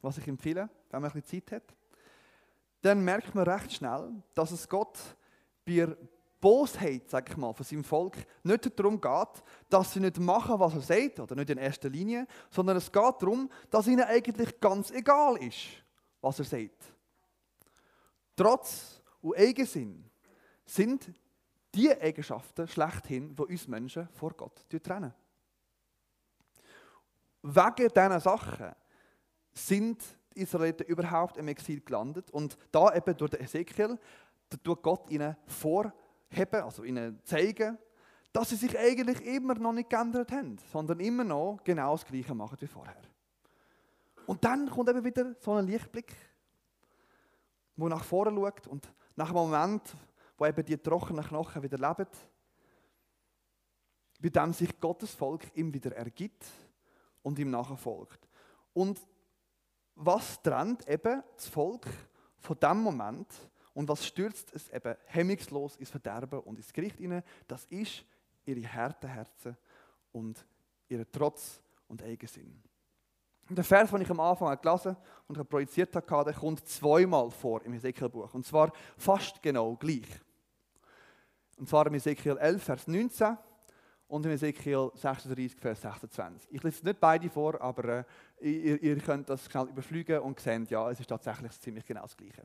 was 0.00 0.18
ich 0.18 0.28
empfehle, 0.28 0.68
wenn 0.90 1.02
man 1.02 1.10
ein 1.10 1.20
bisschen 1.20 1.42
Zeit 1.46 1.52
hat, 1.52 1.76
dann 2.82 3.04
merkt 3.04 3.34
man 3.34 3.48
recht 3.48 3.72
schnell, 3.72 4.12
dass 4.34 4.52
es 4.52 4.68
Gott 4.68 4.98
bei 5.64 5.96
Bosheit, 6.40 7.08
sag 7.08 7.28
ich 7.30 7.36
mal, 7.36 7.52
von 7.52 7.64
seinem 7.64 7.82
Volk 7.82 8.16
nicht 8.44 8.78
darum 8.78 9.00
geht, 9.00 9.42
dass 9.68 9.92
sie 9.92 10.00
nicht 10.00 10.18
machen, 10.18 10.60
was 10.60 10.74
er 10.74 10.80
sagt, 10.80 11.18
oder 11.18 11.34
nicht 11.34 11.50
in 11.50 11.58
erster 11.58 11.88
Linie, 11.88 12.26
sondern 12.50 12.76
es 12.76 12.92
geht 12.92 13.14
darum, 13.20 13.50
dass 13.70 13.86
ihnen 13.86 14.04
eigentlich 14.04 14.60
ganz 14.60 14.90
egal 14.90 15.36
ist, 15.38 15.66
was 16.20 16.38
er 16.38 16.44
sagt. 16.44 16.84
Trotz 18.36 19.02
und 19.22 19.36
Eigensinn 19.36 20.04
sind 20.64 21.10
die 21.74 21.90
Eigenschaften 21.90 22.68
schlechthin, 22.68 23.34
die 23.34 23.42
uns 23.42 23.66
Menschen 23.66 24.08
vor 24.12 24.32
Gott 24.34 24.64
trennen. 24.82 25.12
Wegen 27.48 27.88
diesen 27.94 28.20
Sachen 28.20 28.72
sind 29.54 30.02
die 30.34 30.40
Israeliten 30.40 30.84
überhaupt 30.88 31.36
im 31.36 31.46
Exil 31.46 31.80
gelandet 31.80 32.28
und 32.32 32.58
da 32.72 32.92
eben 32.92 33.16
durch 33.16 33.30
den 33.30 33.40
Ezekiel, 33.40 33.96
da 34.48 34.56
tut 34.56 34.82
Gott 34.82 35.08
ihnen 35.10 35.36
vorheben, 35.46 36.62
also 36.64 36.82
ihnen 36.82 37.20
zeigen, 37.22 37.78
dass 38.32 38.48
sie 38.48 38.56
sich 38.56 38.76
eigentlich 38.76 39.24
immer 39.24 39.54
noch 39.54 39.72
nicht 39.72 39.88
geändert 39.88 40.32
haben, 40.32 40.58
sondern 40.72 40.98
immer 40.98 41.22
noch 41.22 41.60
genau 41.62 41.92
das 41.92 42.04
Gleiche 42.04 42.34
machen 42.34 42.56
wie 42.60 42.66
vorher. 42.66 43.00
Und 44.26 44.44
dann 44.44 44.68
kommt 44.68 44.88
eben 44.88 45.04
wieder 45.04 45.36
so 45.38 45.52
ein 45.52 45.66
Lichtblick, 45.66 46.16
wo 47.76 47.86
nach 47.86 48.02
vorne 48.02 48.36
schaut 48.36 48.66
und 48.66 48.92
nach 49.14 49.28
einem 49.28 49.36
Moment, 49.36 49.82
wo 50.36 50.46
eben 50.46 50.64
die 50.64 50.76
trockenen 50.78 51.24
Knochen 51.24 51.62
wieder 51.62 51.78
leben, 51.78 52.10
bei 54.20 54.30
dem 54.30 54.52
sich 54.52 54.80
Gottes 54.80 55.14
Volk 55.14 55.44
ihm 55.54 55.72
wieder 55.72 55.94
ergibt 55.94 56.44
und 57.26 57.40
ihm 57.40 57.50
nachfolgt. 57.50 58.28
Und 58.72 59.00
was 59.96 60.40
trennt 60.40 60.88
eben 60.88 61.24
das 61.34 61.48
Volk 61.48 61.84
von 62.38 62.56
dem 62.56 62.78
Moment 62.78 63.26
und 63.74 63.88
was 63.88 64.06
stürzt 64.06 64.54
es 64.54 64.68
eben 64.68 64.94
hemmungslos 65.06 65.76
ins 65.76 65.90
Verderben 65.90 66.38
und 66.38 66.56
ins 66.56 66.72
Gericht 66.72 66.98
hinein? 66.98 67.24
Das 67.48 67.64
ist 67.64 68.04
ihre 68.44 68.72
harten 68.72 69.08
Herzen 69.08 69.56
und 70.12 70.46
ihr 70.88 71.10
Trotz 71.10 71.60
und 71.88 72.00
Eigensinn. 72.00 72.62
Der 73.48 73.64
Vers, 73.64 73.90
den 73.90 74.02
ich 74.02 74.10
am 74.10 74.20
Anfang 74.20 74.56
gelesen 74.60 74.96
und 75.26 75.48
projiziert 75.48 75.96
habe, 75.96 76.24
der 76.24 76.34
kommt 76.34 76.68
zweimal 76.68 77.28
vor 77.32 77.60
im 77.64 77.74
Ezekiel-Buch. 77.74 78.34
Und 78.34 78.46
zwar 78.46 78.70
fast 78.96 79.42
genau 79.42 79.74
gleich. 79.74 80.06
Und 81.56 81.68
zwar 81.68 81.88
im 81.88 81.94
Ezekiel 81.94 82.36
11, 82.36 82.62
Vers 82.62 82.86
19 82.86 83.36
und 84.08 84.24
im 84.24 84.32
Ezekiel 84.32 84.90
36, 84.94 85.58
Vers 85.58 85.80
26. 85.82 86.52
Ich 86.52 86.62
lese 86.62 86.84
nicht 86.84 87.00
beide 87.00 87.28
vor, 87.28 87.60
aber 87.60 88.04
äh, 88.40 88.48
ihr, 88.48 88.82
ihr, 88.82 88.98
könnt 88.98 89.28
das 89.28 89.44
schnell 89.46 89.68
überfliegen 89.68 90.20
und 90.20 90.38
sehen, 90.38 90.66
ja, 90.70 90.90
es 90.90 91.00
ist 91.00 91.08
tatsächlich 91.08 91.60
ziemlich 91.60 91.84
genau 91.84 92.02
das 92.02 92.16
Gleiche. 92.16 92.44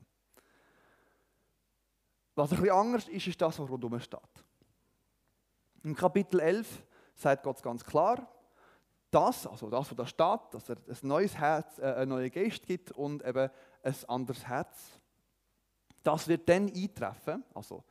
Was 2.34 2.50
ein 2.50 2.58
bisschen 2.58 2.74
anders 2.74 3.08
ist, 3.08 3.26
ist 3.26 3.40
das, 3.40 3.58
was 3.58 3.68
rundherum 3.68 4.00
steht. 4.00 4.20
Im 5.84 5.94
Kapitel 5.94 6.40
11 6.40 6.82
sagt 7.14 7.42
Gott 7.42 7.62
ganz 7.62 7.84
klar, 7.84 8.26
das, 9.10 9.46
also 9.46 9.68
das, 9.68 9.90
was 9.90 9.96
da 9.96 10.06
steht, 10.06 10.54
dass 10.54 10.68
er 10.68 10.76
ein 10.76 10.96
neues 11.08 11.36
Herz, 11.36 11.78
äh, 11.78 11.82
einen 11.82 12.10
neuen 12.10 12.30
Geist 12.30 12.66
gibt 12.66 12.92
und 12.92 13.24
eben 13.24 13.50
ein 13.82 13.94
anderes 14.08 14.46
Herz. 14.46 15.00
Das 16.02 16.26
wird 16.26 16.48
dann 16.48 16.72
eintreffen, 16.72 17.44
also 17.54 17.84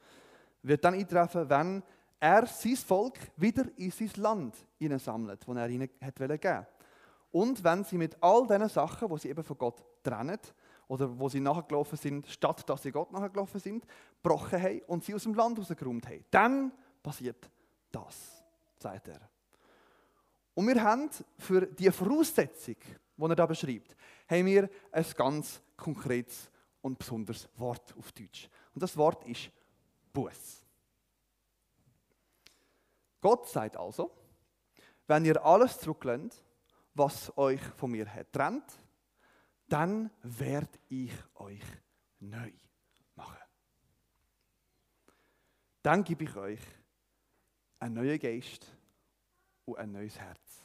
wird 0.63 0.83
dann 0.83 0.95
eintreffen, 0.95 1.49
wenn 1.49 1.83
er 2.21 2.45
sein 2.45 2.75
Volk 2.75 3.17
wieder 3.35 3.65
in 3.75 3.91
sein 3.91 4.11
Land 4.17 4.55
sammelt, 4.97 5.41
das 5.45 5.55
er 5.55 5.69
ihnen 5.69 5.89
geben 6.39 6.67
Und 7.31 7.63
wenn 7.63 7.83
sie 7.83 7.97
mit 7.97 8.15
all 8.21 8.45
diesen 8.45 8.69
Sachen, 8.69 9.09
wo 9.09 9.17
sie 9.17 9.29
eben 9.29 9.43
von 9.43 9.57
Gott 9.57 9.83
trennen, 10.03 10.39
oder 10.87 11.17
wo 11.17 11.29
sie 11.29 11.39
nachgelaufen 11.39 11.97
sind, 11.97 12.27
statt 12.27 12.67
dass 12.69 12.83
sie 12.83 12.91
Gott 12.91 13.11
nachgelaufen 13.13 13.59
sind, 13.59 13.85
gebrochen 14.21 14.61
haben 14.61 14.81
und 14.87 15.03
sie 15.03 15.15
aus 15.15 15.23
dem 15.23 15.33
Land 15.33 15.57
rausgeräumt 15.57 16.05
haben. 16.05 16.25
Dann 16.29 16.71
passiert 17.01 17.49
das, 17.91 18.43
sagt 18.77 19.07
er. 19.07 19.21
Und 20.53 20.67
wir 20.67 20.83
haben 20.83 21.09
für 21.37 21.65
die 21.65 21.89
Voraussetzung, 21.89 22.75
die 23.15 23.23
er 23.23 23.35
da 23.35 23.45
beschreibt, 23.45 23.95
haben 24.29 24.45
wir 24.45 24.69
ein 24.91 25.05
ganz 25.15 25.61
konkretes 25.77 26.51
und 26.81 26.99
besonderes 26.99 27.47
Wort 27.55 27.95
auf 27.97 28.11
Deutsch. 28.11 28.49
Und 28.75 28.83
das 28.83 28.97
Wort 28.97 29.25
ist 29.25 29.49
Buß. 30.11 30.60
Gott 33.21 33.47
sagt 33.47 33.77
also, 33.77 34.11
wenn 35.07 35.25
ihr 35.25 35.43
alles 35.45 35.79
zurücklehnt, 35.79 36.43
was 36.93 37.35
euch 37.37 37.61
von 37.61 37.91
mir 37.91 38.11
hat 38.11 38.33
trennt, 38.33 38.65
dann 39.67 40.11
werde 40.23 40.79
ich 40.89 41.13
euch 41.35 41.63
neu 42.19 42.51
machen. 43.15 43.37
Dann 45.81 46.03
gebe 46.03 46.25
ich 46.25 46.35
euch 46.35 46.59
einen 47.79 47.95
neuen 47.95 48.19
Geist 48.19 48.67
und 49.65 49.77
ein 49.77 49.91
neues 49.91 50.19
Herz. 50.19 50.63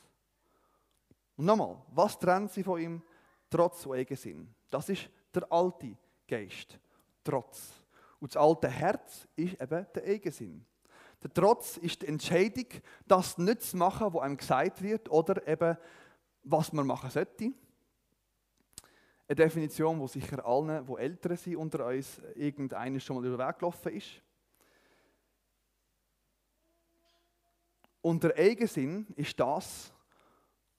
Und 1.37 1.45
nochmal, 1.45 1.83
was 1.89 2.19
trennt 2.19 2.51
sie 2.51 2.65
von 2.65 2.81
ihm? 2.81 3.03
Trotz 3.49 3.87
und 3.87 3.97
Eigensinn. 3.97 4.55
Das 4.71 4.89
ist 4.89 5.09
der 5.33 5.51
alte 5.53 5.97
Geist. 6.27 6.79
Trotz. 7.23 7.83
Und 8.19 8.35
das 8.35 8.43
alte 8.43 8.69
Herz 8.69 9.29
ist 9.37 9.61
eben 9.61 9.87
der 9.95 10.05
Eigensinn. 10.05 10.67
Der 11.23 11.33
Trotz 11.33 11.77
ist 11.79 12.03
die 12.03 12.09
Entscheidung, 12.09 12.67
das 13.07 13.39
nicht 13.39 13.63
zu 13.63 13.77
machen, 13.77 14.13
was 14.13 14.23
einem 14.23 14.37
gesagt 14.37 14.83
wird, 14.83 15.11
oder 15.11 15.47
eben, 15.49 15.77
was 16.43 16.73
man 16.73 16.87
machen 16.87 17.11
sollte. 17.11 17.53
Eine 19.29 19.37
Definition, 19.37 19.99
die 20.01 20.09
sicher 20.09 20.45
allen, 20.47 20.87
die 20.87 20.95
älter 20.95 21.37
sind 21.37 21.57
unter 21.57 21.87
uns, 21.87 22.21
irgendeiner 22.35 23.01
schon 23.01 23.17
mal 23.17 23.27
über 23.27 23.37
den 23.37 23.49
Weg 23.49 23.59
gelaufen 23.59 23.93
ist. 23.93 24.23
Und 28.03 28.23
der 28.23 28.37
Eigensinn 28.37 29.09
ist 29.17 29.41
das, 29.41 29.93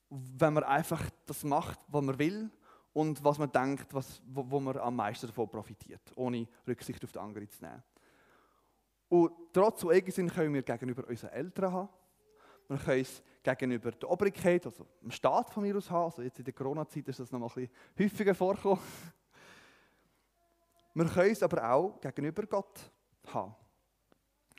wenn 0.09 0.53
man 0.53 0.63
einfach 0.63 1.09
das 1.25 1.43
macht, 1.43 1.77
was 1.89 2.01
man 2.01 2.17
will 2.17 2.49
und 2.93 3.21
was 3.21 3.37
man 3.37 3.51
denkt, 3.51 3.93
was, 3.93 4.21
wo, 4.25 4.49
wo 4.49 4.61
man 4.61 4.77
am 4.77 4.95
meisten 4.95 5.27
davon 5.27 5.49
profitiert, 5.49 6.01
ohne 6.15 6.47
Rücksicht 6.65 7.03
auf 7.03 7.11
die 7.11 7.19
anderen 7.19 7.49
zu 7.49 7.65
nehmen. 7.65 7.83
Und 9.09 9.31
trotz 9.53 9.85
Eigensinn 9.85 10.29
können 10.29 10.53
wir 10.53 10.63
gegenüber 10.63 11.07
unseren 11.07 11.31
Eltern 11.31 11.71
haben. 11.71 11.89
Wir 12.67 12.77
können 12.77 13.01
es 13.01 13.23
gegenüber 13.43 13.91
der 13.91 14.09
Obrigkeit, 14.09 14.65
also 14.65 14.85
dem 15.01 15.11
Staat 15.11 15.49
von 15.49 15.63
mir 15.63 15.77
aus 15.77 15.89
haben. 15.89 16.05
Also 16.05 16.21
jetzt 16.21 16.39
in 16.39 16.45
der 16.45 16.53
Corona-Zeit 16.53 17.07
ist 17.07 17.19
das 17.19 17.31
noch 17.31 17.39
mal 17.39 17.47
ein 17.47 17.53
bisschen 17.53 17.71
häufiger 17.99 18.35
vorgekommen. 18.35 18.83
Wir 20.93 21.05
können 21.05 21.31
es 21.31 21.43
aber 21.43 21.71
auch 21.71 22.01
gegenüber 22.01 22.43
Gott 22.47 22.91
haben. 23.27 23.55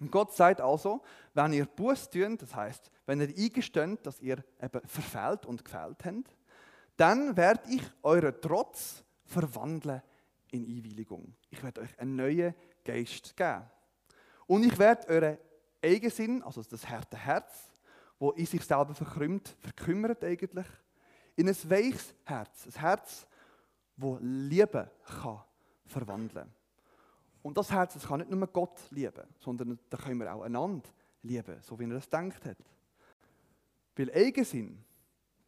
Und 0.00 0.12
Gott 0.12 0.32
sagt 0.32 0.60
also, 0.60 1.02
wenn 1.34 1.52
ihr 1.52 1.66
Buß 1.66 2.10
tut, 2.10 2.40
das 2.40 2.54
heißt, 2.54 2.90
wenn 3.06 3.20
ihr 3.20 3.36
eingesteht, 3.36 4.06
dass 4.06 4.20
ihr 4.20 4.44
eben 4.62 4.80
verfehlt 4.86 5.46
und 5.46 5.64
gefällt 5.64 6.04
habt, 6.04 6.36
dann 6.96 7.36
werde 7.36 7.68
ich 7.68 7.82
euren 8.02 8.34
Trotz 8.40 9.02
verwandeln 9.24 10.02
in 10.52 10.64
Einwilligung. 10.64 11.34
Ich 11.50 11.62
werde 11.62 11.80
euch 11.80 11.98
einen 11.98 12.16
neuen 12.16 12.54
Geist 12.84 13.36
geben. 13.36 13.64
Und 14.48 14.64
ich 14.64 14.76
werde 14.78 15.06
euren 15.08 15.38
Eigensinn, 15.84 16.42
also 16.42 16.62
das 16.62 16.88
harte 16.88 17.18
Herz, 17.18 17.70
wo 18.18 18.30
in 18.32 18.46
sich 18.46 18.64
selber 18.64 18.94
verkrümmt, 18.94 19.54
verkümmert 19.60 20.24
eigentlich, 20.24 20.66
in 21.36 21.48
ein 21.48 21.70
weiches 21.70 22.14
Herz, 22.24 22.66
ein 22.66 22.80
Herz, 22.80 23.26
wo 23.96 24.18
Liebe 24.20 24.90
kann 25.04 25.42
verwandeln. 25.86 26.50
Und 27.42 27.58
das 27.58 27.70
Herz, 27.70 27.94
das 27.94 28.06
kann 28.06 28.20
nicht 28.20 28.30
nur 28.30 28.46
Gott 28.48 28.80
lieben, 28.90 29.28
sondern 29.38 29.78
da 29.90 29.98
können 29.98 30.18
wir 30.18 30.34
auch 30.34 30.42
einander 30.42 30.88
lieben, 31.22 31.58
so 31.62 31.78
wie 31.78 31.84
er 31.84 31.96
es 31.96 32.08
denkt 32.08 32.44
hat. 32.46 32.56
Weil 33.96 34.10
Eigensinn, 34.12 34.82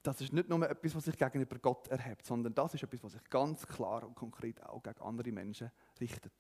das 0.03 0.21
ist 0.21 0.33
nicht 0.33 0.49
nur 0.49 0.69
etwas, 0.69 0.95
was 0.95 1.07
sich 1.07 1.17
gegenüber 1.17 1.59
Gott 1.59 1.89
erhebt, 1.89 2.27
sondern 2.27 2.55
das 2.55 2.75
ist 2.75 2.83
etwas, 2.83 3.03
was 3.03 3.13
sich 3.13 3.25
ganz 3.31 3.67
klar 3.67 4.07
und 4.07 4.15
konkret 4.15 4.63
auch 4.63 4.83
gegen 4.83 5.01
andere 5.01 5.33
Menschen 5.33 5.71
richtet. 6.01 6.33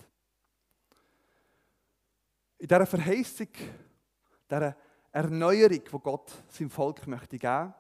In 2.60 2.68
dieser 2.68 2.84
Verheißung, 2.84 3.48
dieser 4.50 4.76
Erneuerung, 5.10 5.80
die 5.82 5.98
Gott 6.02 6.30
seinem 6.48 6.68
Volk 6.68 7.06
möchte 7.06 7.38
geben, 7.38 7.72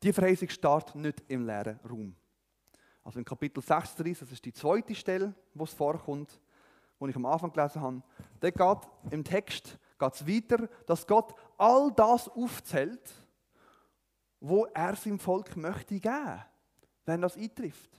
die 0.00 0.12
Verheißung 0.12 0.48
startet 0.48 0.94
nicht 0.94 1.24
im 1.26 1.44
leeren 1.44 1.80
Raum. 1.80 2.14
Also 3.02 3.18
in 3.18 3.24
Kapitel 3.24 3.60
36, 3.60 4.20
das 4.20 4.30
ist 4.30 4.44
die 4.44 4.52
zweite 4.52 4.94
Stelle, 4.94 5.34
wo 5.52 5.64
es 5.64 5.72
vorkommt, 5.72 6.40
wo 7.00 7.08
ich 7.08 7.16
am 7.16 7.26
Anfang 7.26 7.52
gelesen 7.52 7.82
habe. 7.82 8.02
Da 8.38 8.50
geht 8.50 8.88
im 9.10 9.24
Text 9.24 9.78
geht 9.98 10.14
es 10.14 10.24
weiter, 10.24 10.68
dass 10.86 11.08
Gott 11.08 11.34
all 11.58 11.90
das 11.90 12.28
aufzählt, 12.28 13.12
wo 14.38 14.66
er 14.66 14.94
seinem 14.94 15.18
Volk 15.18 15.56
möchte 15.56 15.98
geben, 15.98 16.44
wenn 17.04 17.20
das 17.20 17.36
eintrifft. 17.36 17.90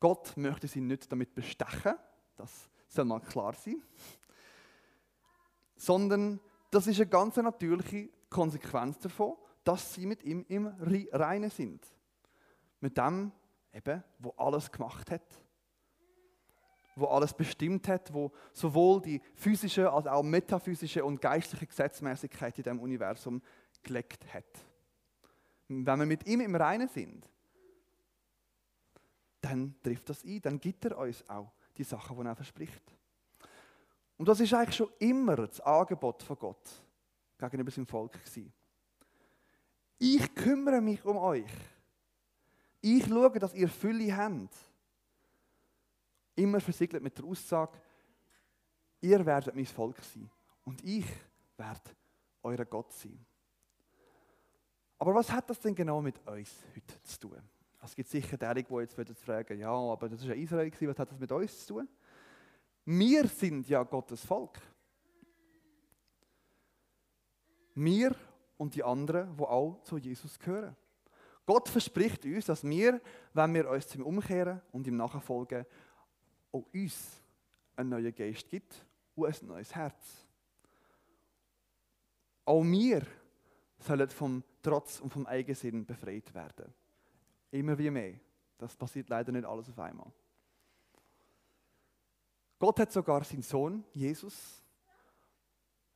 Gott 0.00 0.34
möchte 0.38 0.68
sie 0.68 0.80
nicht 0.80 1.12
damit 1.12 1.34
bestechen, 1.34 1.96
das 2.36 2.70
soll 2.94 3.04
mal 3.04 3.20
klar 3.20 3.54
sein, 3.54 3.82
sondern 5.76 6.40
das 6.70 6.86
ist 6.86 7.00
eine 7.00 7.08
ganz 7.08 7.36
natürliche 7.36 8.08
Konsequenz 8.30 8.98
davon, 8.98 9.36
dass 9.64 9.94
sie 9.94 10.06
mit 10.06 10.22
ihm 10.22 10.44
im 10.48 10.66
Reinen 10.66 11.50
sind. 11.50 11.86
Mit 12.80 12.96
dem, 12.98 13.32
eben, 13.72 14.02
wo 14.18 14.30
alles 14.36 14.70
gemacht 14.70 15.10
hat, 15.10 15.22
wo 16.96 17.06
alles 17.06 17.34
bestimmt 17.34 17.88
hat, 17.88 18.12
wo 18.12 18.32
sowohl 18.52 19.00
die 19.02 19.20
physische 19.34 19.90
als 19.90 20.06
auch 20.06 20.22
metaphysische 20.22 21.04
und 21.04 21.20
geistliche 21.20 21.66
Gesetzmäßigkeit 21.66 22.58
in 22.58 22.64
dem 22.64 22.80
Universum 22.80 23.42
gelegt 23.82 24.32
hat. 24.32 24.44
Wenn 25.68 25.98
wir 25.98 26.06
mit 26.06 26.26
ihm 26.26 26.40
im 26.40 26.54
Reinen 26.54 26.88
sind, 26.88 27.28
dann 29.40 29.74
trifft 29.82 30.08
das 30.08 30.24
ein, 30.24 30.40
dann 30.40 30.60
gibt 30.60 30.84
er 30.84 30.96
uns 30.98 31.28
auch 31.28 31.52
die 31.76 31.84
Sachen, 31.84 32.16
die 32.16 32.26
er 32.26 32.36
verspricht. 32.36 32.82
Und 34.16 34.28
das 34.28 34.40
ist 34.40 34.54
eigentlich 34.54 34.76
schon 34.76 34.90
immer 34.98 35.36
das 35.36 35.60
Angebot 35.60 36.22
von 36.22 36.38
Gott 36.38 36.70
gegenüber 37.38 37.70
seinem 37.70 37.86
Volk 37.86 38.12
gewesen. 38.12 38.52
Ich 39.98 40.34
kümmere 40.34 40.80
mich 40.80 41.04
um 41.04 41.16
euch. 41.16 41.50
Ich 42.80 43.06
schaue, 43.06 43.38
dass 43.38 43.54
ihr 43.54 43.68
Fülle 43.68 44.14
habt. 44.16 44.54
Immer 46.36 46.60
versiegelt 46.60 47.02
mit 47.02 47.16
der 47.16 47.24
Aussage, 47.24 47.78
ihr 49.00 49.24
werdet 49.24 49.54
mein 49.54 49.66
Volk 49.66 50.02
sein 50.02 50.28
und 50.64 50.82
ich 50.84 51.06
werde 51.56 51.90
euer 52.42 52.64
Gott 52.64 52.92
sein. 52.92 53.24
Aber 54.98 55.14
was 55.14 55.30
hat 55.30 55.48
das 55.48 55.60
denn 55.60 55.74
genau 55.74 56.00
mit 56.00 56.18
uns 56.26 56.50
heute 56.74 57.02
zu 57.02 57.20
tun? 57.20 57.53
Es 57.84 57.94
gibt 57.94 58.08
sicher 58.08 58.38
diejenigen, 58.38 58.74
die 58.74 59.02
jetzt 59.02 59.22
fragen, 59.22 59.58
ja, 59.58 59.70
aber 59.70 60.08
das 60.08 60.20
ist 60.22 60.26
ja 60.26 60.34
Israel, 60.34 60.72
was 60.80 60.98
hat 60.98 61.10
das 61.10 61.18
mit 61.18 61.30
uns 61.30 61.66
zu 61.66 61.74
tun? 61.74 61.88
Wir 62.86 63.26
sind 63.28 63.68
ja 63.68 63.82
Gottes 63.82 64.24
Volk. 64.24 64.58
Wir 67.74 68.14
und 68.56 68.74
die 68.74 68.82
anderen, 68.82 69.36
die 69.36 69.42
auch 69.42 69.82
zu 69.82 69.98
Jesus 69.98 70.38
gehören. 70.38 70.74
Gott 71.44 71.68
verspricht 71.68 72.24
uns, 72.24 72.46
dass 72.46 72.64
wir, 72.64 73.00
wenn 73.34 73.52
wir 73.52 73.68
uns 73.68 73.86
zum 73.88 74.06
Umkehren 74.06 74.62
und 74.72 74.86
ihm 74.86 74.96
nachfolgen, 74.96 75.66
auch 76.52 76.64
uns 76.72 77.22
einen 77.76 77.90
neuen 77.90 78.14
Geist 78.14 78.48
gibt 78.48 78.82
und 79.14 79.26
ein 79.26 79.46
neues 79.46 79.74
Herz. 79.74 80.26
Auch 82.46 82.62
wir 82.62 83.06
sollen 83.78 84.08
vom 84.08 84.42
Trotz 84.62 85.00
und 85.00 85.12
vom 85.12 85.26
Eigensinn 85.26 85.84
befreit 85.84 86.32
werden. 86.34 86.72
Immer 87.54 87.78
wie 87.78 87.88
mehr. 87.88 88.14
Das 88.58 88.74
passiert 88.74 89.08
leider 89.08 89.30
nicht 89.30 89.44
alles 89.44 89.70
auf 89.70 89.78
einmal. 89.78 90.10
Gott 92.58 92.80
hat 92.80 92.90
sogar 92.90 93.22
seinen 93.22 93.42
Sohn, 93.42 93.84
Jesus, 93.92 94.60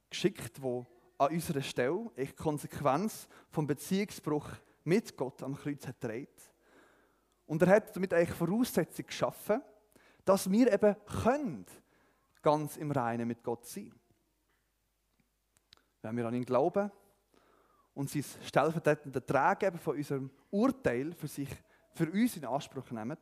geschickt, 0.09 0.63
wo 0.63 0.87
an 1.19 1.33
unserer 1.33 1.63
Stelle 1.63 2.13
in 2.15 2.37
Konsequenz 2.37 3.27
vom 3.51 3.67
Beziehungsbruch 3.67 4.49
mit 4.85 5.17
Gott 5.17 5.43
am 5.43 5.57
Kreuz 5.57 5.85
hat 5.89 5.97
dreht. 6.05 6.53
Und 7.47 7.61
er 7.63 7.75
hat 7.75 7.97
damit 7.97 8.15
eigentlich 8.15 8.39
Voraussetzungen 8.39 9.09
geschaffen, 9.09 9.61
dass 10.25 10.49
wir 10.49 10.73
eben 10.73 10.95
können, 11.23 11.67
ganz 12.41 12.77
im 12.77 12.93
Reinen 12.93 13.27
mit 13.27 13.43
Gott 13.43 13.67
sein. 13.67 13.93
Wenn 16.03 16.17
wir 16.17 16.27
an 16.27 16.35
ihn 16.35 16.45
glauben 16.45 16.93
und 17.99 18.09
sein 18.09 18.25
stellvertretende 18.45 19.27
Tragen 19.27 19.77
von 19.77 19.97
unserem 19.97 20.31
Urteil 20.53 21.13
für, 21.13 21.27
sich, 21.27 21.49
für 21.95 22.09
uns 22.09 22.37
in 22.37 22.45
Anspruch 22.45 22.89
nehmen, 22.93 23.19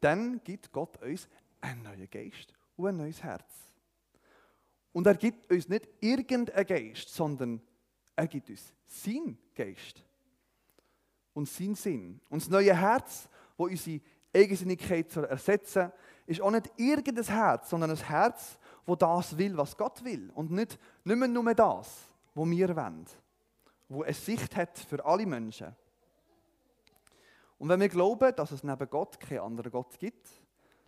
dann 0.00 0.42
gibt 0.42 0.72
Gott 0.72 0.96
uns 1.02 1.28
einen 1.60 1.82
neuen 1.82 2.08
Geist 2.08 2.54
und 2.74 2.86
ein 2.86 2.96
neues 2.96 3.22
Herz. 3.22 3.44
Und 4.92 5.06
er 5.06 5.16
gibt 5.16 5.52
uns 5.52 5.68
nicht 5.68 5.86
irgendeinen 6.00 6.66
Geist, 6.66 7.10
sondern 7.10 7.60
er 8.16 8.26
gibt 8.26 8.48
uns 8.48 8.72
seinen 8.86 9.36
Geist 9.54 10.02
und 11.34 11.46
seinen 11.46 11.74
Sinn. 11.74 12.18
Und 12.30 12.40
das 12.40 12.48
neue 12.48 12.74
Herz, 12.74 13.28
wo 13.58 13.64
unsere 13.66 14.00
Eigensinnigkeit 14.34 15.10
soll 15.10 15.24
ersetzen 15.24 15.92
ist 16.26 16.40
auch 16.40 16.50
nicht 16.50 16.72
irgendein 16.78 17.26
Herz, 17.26 17.68
sondern 17.68 17.90
ein 17.90 17.96
Herz, 17.98 18.58
wo 18.86 18.96
das 18.96 19.36
will, 19.36 19.54
was 19.58 19.76
Gott 19.76 20.02
will. 20.02 20.30
Und 20.34 20.50
nicht, 20.50 20.78
nicht 21.04 21.18
mehr 21.18 21.28
nur 21.28 21.52
das, 21.52 22.08
was 22.34 22.48
wir 22.48 22.74
wollen. 22.74 23.04
Wo 23.88 24.02
eine 24.02 24.14
Sicht 24.14 24.56
hat 24.56 24.78
für 24.78 25.04
alle 25.04 25.26
Menschen. 25.26 25.74
Und 27.58 27.68
wenn 27.68 27.80
wir 27.80 27.88
glauben, 27.88 28.34
dass 28.34 28.50
es 28.50 28.64
neben 28.64 28.88
Gott 28.90 29.18
keinen 29.20 29.40
anderen 29.40 29.70
Gott 29.70 29.98
gibt, 29.98 30.28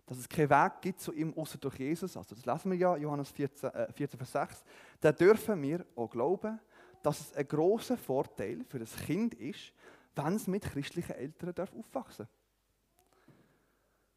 dass 0.05 0.17
es 0.17 0.29
keinen 0.29 0.49
Weg 0.49 0.81
gibt 0.81 0.99
zu 1.01 1.13
ihm 1.13 1.33
außer 1.33 1.57
durch 1.57 1.79
Jesus, 1.79 2.15
also 2.15 2.35
das 2.35 2.45
lesen 2.45 2.71
wir 2.71 2.77
ja, 2.77 2.97
Johannes 2.97 3.31
14, 3.31 3.69
äh, 3.69 3.91
14 3.93 4.17
Vers 4.17 4.31
6, 4.31 4.63
dann 5.01 5.15
dürfen 5.15 5.61
wir 5.61 5.85
auch 5.95 6.09
glauben, 6.09 6.59
dass 7.03 7.19
es 7.19 7.33
ein 7.33 7.47
großer 7.47 7.97
Vorteil 7.97 8.63
für 8.65 8.79
das 8.79 8.95
Kind 8.95 9.33
ist, 9.35 9.73
wenn 10.15 10.35
es 10.35 10.47
mit 10.47 10.63
christlichen 10.63 11.13
Eltern 11.13 11.53
darf 11.53 11.73
aufwachsen 11.73 12.25
darf. 12.25 12.35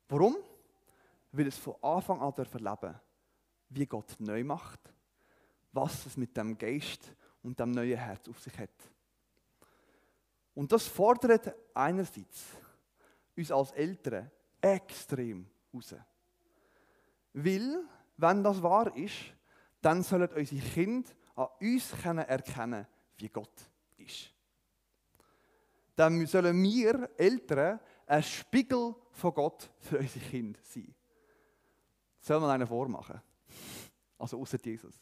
Warum? 0.08 0.36
Weil 1.32 1.46
es 1.46 1.56
von 1.56 1.74
Anfang 1.82 2.20
an 2.20 2.34
darf 2.34 2.52
erleben 2.54 2.98
wie 3.70 3.86
Gott 3.86 4.16
neu 4.18 4.42
macht, 4.42 4.80
was 5.72 6.04
es 6.06 6.16
mit 6.16 6.36
dem 6.36 6.58
Geist 6.58 7.14
und 7.42 7.58
dem 7.58 7.70
neuen 7.70 7.98
Herz 7.98 8.28
auf 8.28 8.40
sich 8.40 8.56
hat. 8.58 8.70
Und 10.54 10.70
das 10.72 10.86
fordert 10.86 11.54
einerseits 11.74 12.44
uns 13.36 13.50
als 13.50 13.72
Eltern 13.72 14.30
extrem 14.60 15.46
raus. 15.72 15.94
Weil, 17.32 17.84
wenn 18.16 18.42
das 18.42 18.62
wahr 18.62 18.94
ist, 18.96 19.16
dann 19.80 20.02
sollen 20.02 20.28
unsere 20.28 20.60
Kinder 20.60 21.10
an 21.36 21.48
uns 21.60 21.92
erkennen 22.04 22.86
wie 23.16 23.28
Gott 23.28 23.70
ist. 23.96 24.32
Dann 25.96 26.26
sollen 26.26 26.62
wir 26.62 27.10
Eltern 27.16 27.80
ein 28.06 28.22
Spiegel 28.22 28.94
von 29.12 29.34
Gott 29.34 29.70
für 29.78 29.98
unsere 29.98 30.24
Kinder 30.24 30.58
sein. 30.62 30.94
Soll 32.20 32.40
man 32.40 32.50
einen 32.50 32.66
vormachen? 32.66 33.20
Also 34.18 34.40
außer 34.40 34.58
Jesus. 34.62 34.98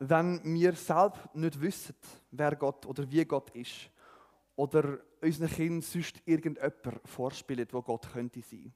Wenn 0.00 0.40
wir 0.42 0.72
selbst 0.72 1.34
nicht 1.34 1.60
wissen, 1.60 1.94
wer 2.32 2.56
Gott 2.56 2.84
oder 2.86 3.08
wie 3.10 3.24
Gott 3.24 3.50
ist, 3.50 3.90
oder 4.60 4.98
unseren 5.22 5.48
Kindern 5.48 5.80
sonst 5.80 6.20
irgendjemand 6.26 7.00
vorspielt, 7.06 7.72
wo 7.72 7.80
Gott 7.80 8.12
könnte 8.12 8.42
sein. 8.42 8.74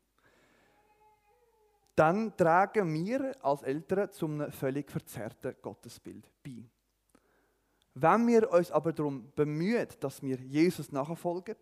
Dann 1.94 2.34
tragen 2.36 2.92
wir 2.94 3.36
als 3.44 3.62
Eltern 3.62 4.10
zu 4.10 4.26
einem 4.26 4.50
völlig 4.50 4.90
verzerrten 4.90 5.54
Gottesbild 5.60 6.26
bei. 6.42 6.64
Wenn 7.94 8.26
wir 8.26 8.50
uns 8.50 8.70
aber 8.70 8.94
darum 8.94 9.30
bemühen, 9.36 9.86
dass 10.00 10.22
wir 10.22 10.36
Jesus 10.36 10.90
nachfolgen 10.90 11.56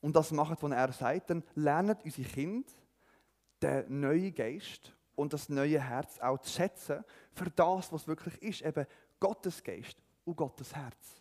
und 0.00 0.16
das 0.16 0.32
machen, 0.32 0.56
was 0.58 0.72
er 0.72 0.92
sagt, 0.92 1.30
dann 1.30 1.44
lernen 1.54 1.98
unsere 2.02 2.28
Kinder 2.28 2.72
den 3.60 4.00
neuen 4.00 4.34
Geist 4.34 4.92
und 5.18 5.32
das 5.32 5.48
neue 5.48 5.80
Herz 5.80 6.20
auch 6.20 6.38
zu 6.38 6.50
schätzen 6.52 7.04
für 7.32 7.50
das, 7.50 7.92
was 7.92 8.06
wirklich 8.06 8.40
ist, 8.40 8.62
eben 8.62 8.86
Gottes 9.18 9.62
Geist 9.64 10.00
und 10.24 10.36
Gottes 10.36 10.74
Herz. 10.74 11.20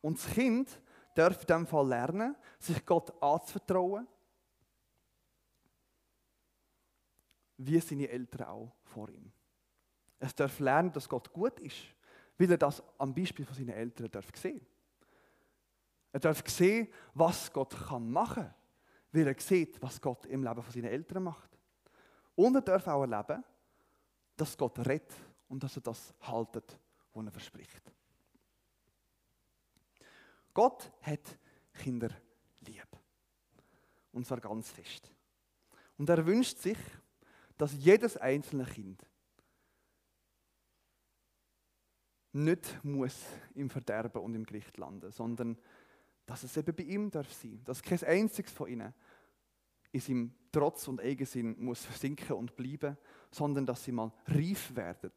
Und 0.00 0.18
das 0.18 0.32
Kind 0.32 0.80
darf 1.14 1.38
in 1.42 1.46
diesem 1.46 1.66
Fall 1.66 1.86
lernen, 1.86 2.34
sich 2.58 2.84
Gott 2.86 3.22
anzuvertrauen, 3.22 4.08
wie 7.58 7.80
seine 7.80 8.08
Eltern 8.08 8.46
auch 8.46 8.72
vor 8.84 9.10
ihm. 9.10 9.30
Es 10.18 10.34
darf 10.34 10.58
lernen, 10.58 10.92
dass 10.92 11.08
Gott 11.08 11.30
gut 11.30 11.60
ist, 11.60 11.76
weil 12.38 12.50
er 12.50 12.58
das 12.58 12.82
am 12.96 13.14
Beispiel 13.14 13.44
von 13.44 13.54
seinen 13.54 13.70
Eltern 13.70 14.10
darf 14.10 14.30
sehen. 14.34 14.64
Er 16.12 16.20
darf 16.20 16.42
sehen, 16.48 16.88
was 17.12 17.52
Gott 17.52 17.74
machen 18.00 18.44
kann, 18.44 18.54
weil 19.12 19.26
er 19.26 19.38
sieht, 19.38 19.82
was 19.82 20.00
Gott 20.00 20.24
im 20.24 20.42
Leben 20.42 20.62
von 20.62 20.72
seinen 20.72 20.86
Eltern 20.86 21.22
macht. 21.22 21.55
Und 22.36 22.54
er 22.54 22.60
darf 22.62 22.86
auch 22.86 23.02
erleben, 23.02 23.42
dass 24.36 24.56
Gott 24.56 24.78
rettet 24.80 25.16
und 25.48 25.62
dass 25.62 25.76
er 25.76 25.82
das 25.82 26.14
haltet, 26.20 26.78
was 27.12 27.24
er 27.24 27.32
verspricht. 27.32 27.92
Gott 30.54 30.92
hat 31.02 31.38
Kinder 31.72 32.10
lieb. 32.60 32.86
Und 34.12 34.26
zwar 34.26 34.40
ganz 34.40 34.70
fest. 34.70 35.10
Und 35.98 36.08
er 36.08 36.24
wünscht 36.24 36.58
sich, 36.58 36.78
dass 37.56 37.72
jedes 37.72 38.16
einzelne 38.16 38.64
Kind 38.64 39.02
nicht 42.32 42.84
muss 42.84 43.18
im 43.54 43.70
Verderben 43.70 44.22
und 44.22 44.34
im 44.34 44.44
Gericht 44.44 44.76
landen, 44.76 45.10
sondern 45.10 45.58
dass 46.26 46.42
es 46.42 46.56
eben 46.56 46.74
bei 46.74 46.82
ihm 46.82 47.10
darf 47.10 47.32
sein, 47.32 47.62
dass 47.64 47.82
kein 47.82 48.02
einziges 48.02 48.52
von 48.52 48.68
ihnen 48.68 48.92
in 49.96 50.00
seinem 50.00 50.34
Trotz 50.52 50.88
und 50.88 51.00
Eigensinn 51.00 51.56
muss 51.58 51.84
versinken 51.84 52.36
und 52.36 52.56
bleiben, 52.56 52.96
sondern 53.30 53.66
dass 53.66 53.84
sie 53.84 53.92
mal 53.92 54.12
reif 54.26 54.74
werden 54.74 55.12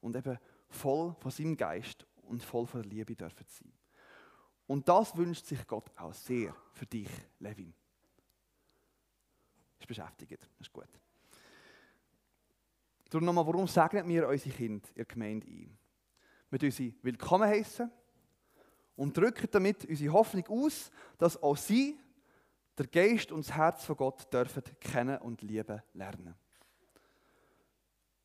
und 0.00 0.16
eben 0.16 0.38
voll 0.68 1.14
von 1.18 1.30
seinem 1.30 1.56
Geist 1.56 2.06
und 2.22 2.42
voll 2.42 2.66
von 2.66 2.82
der 2.82 2.90
Liebe 2.90 3.14
dürfen 3.14 3.46
sein. 3.46 3.72
Und 4.66 4.88
das 4.88 5.16
wünscht 5.16 5.46
sich 5.46 5.66
Gott 5.66 5.90
auch 5.96 6.14
sehr 6.14 6.54
für 6.72 6.86
dich, 6.86 7.08
Levin. 7.40 7.74
Ist 9.78 9.86
beschäftigt, 9.86 10.48
ist 10.60 10.72
gut. 10.72 10.88
Darum 13.08 13.26
nochmal, 13.26 13.46
warum 13.46 13.66
segnen 13.66 14.08
wir 14.08 14.28
unsere 14.28 14.54
Kinder 14.54 14.88
in 14.88 14.94
der 14.94 15.04
Gemeinde 15.04 15.46
ein? 15.48 15.78
mit 16.50 16.64
uns 16.64 16.80
willkommen 17.02 17.48
heißen 17.48 17.90
und 18.96 19.16
drücken 19.16 19.48
damit 19.52 19.84
unsere 19.84 20.12
Hoffnung 20.12 20.46
aus, 20.48 20.90
dass 21.16 21.40
auch 21.40 21.56
sie 21.56 21.96
der 22.80 22.86
Geist 22.86 23.30
und 23.30 23.46
das 23.46 23.54
Herz 23.54 23.84
von 23.84 23.96
Gott 23.96 24.32
dürfen 24.32 24.62
kennen 24.80 25.18
und 25.18 25.42
lieben 25.42 25.82
lernen. 25.92 26.34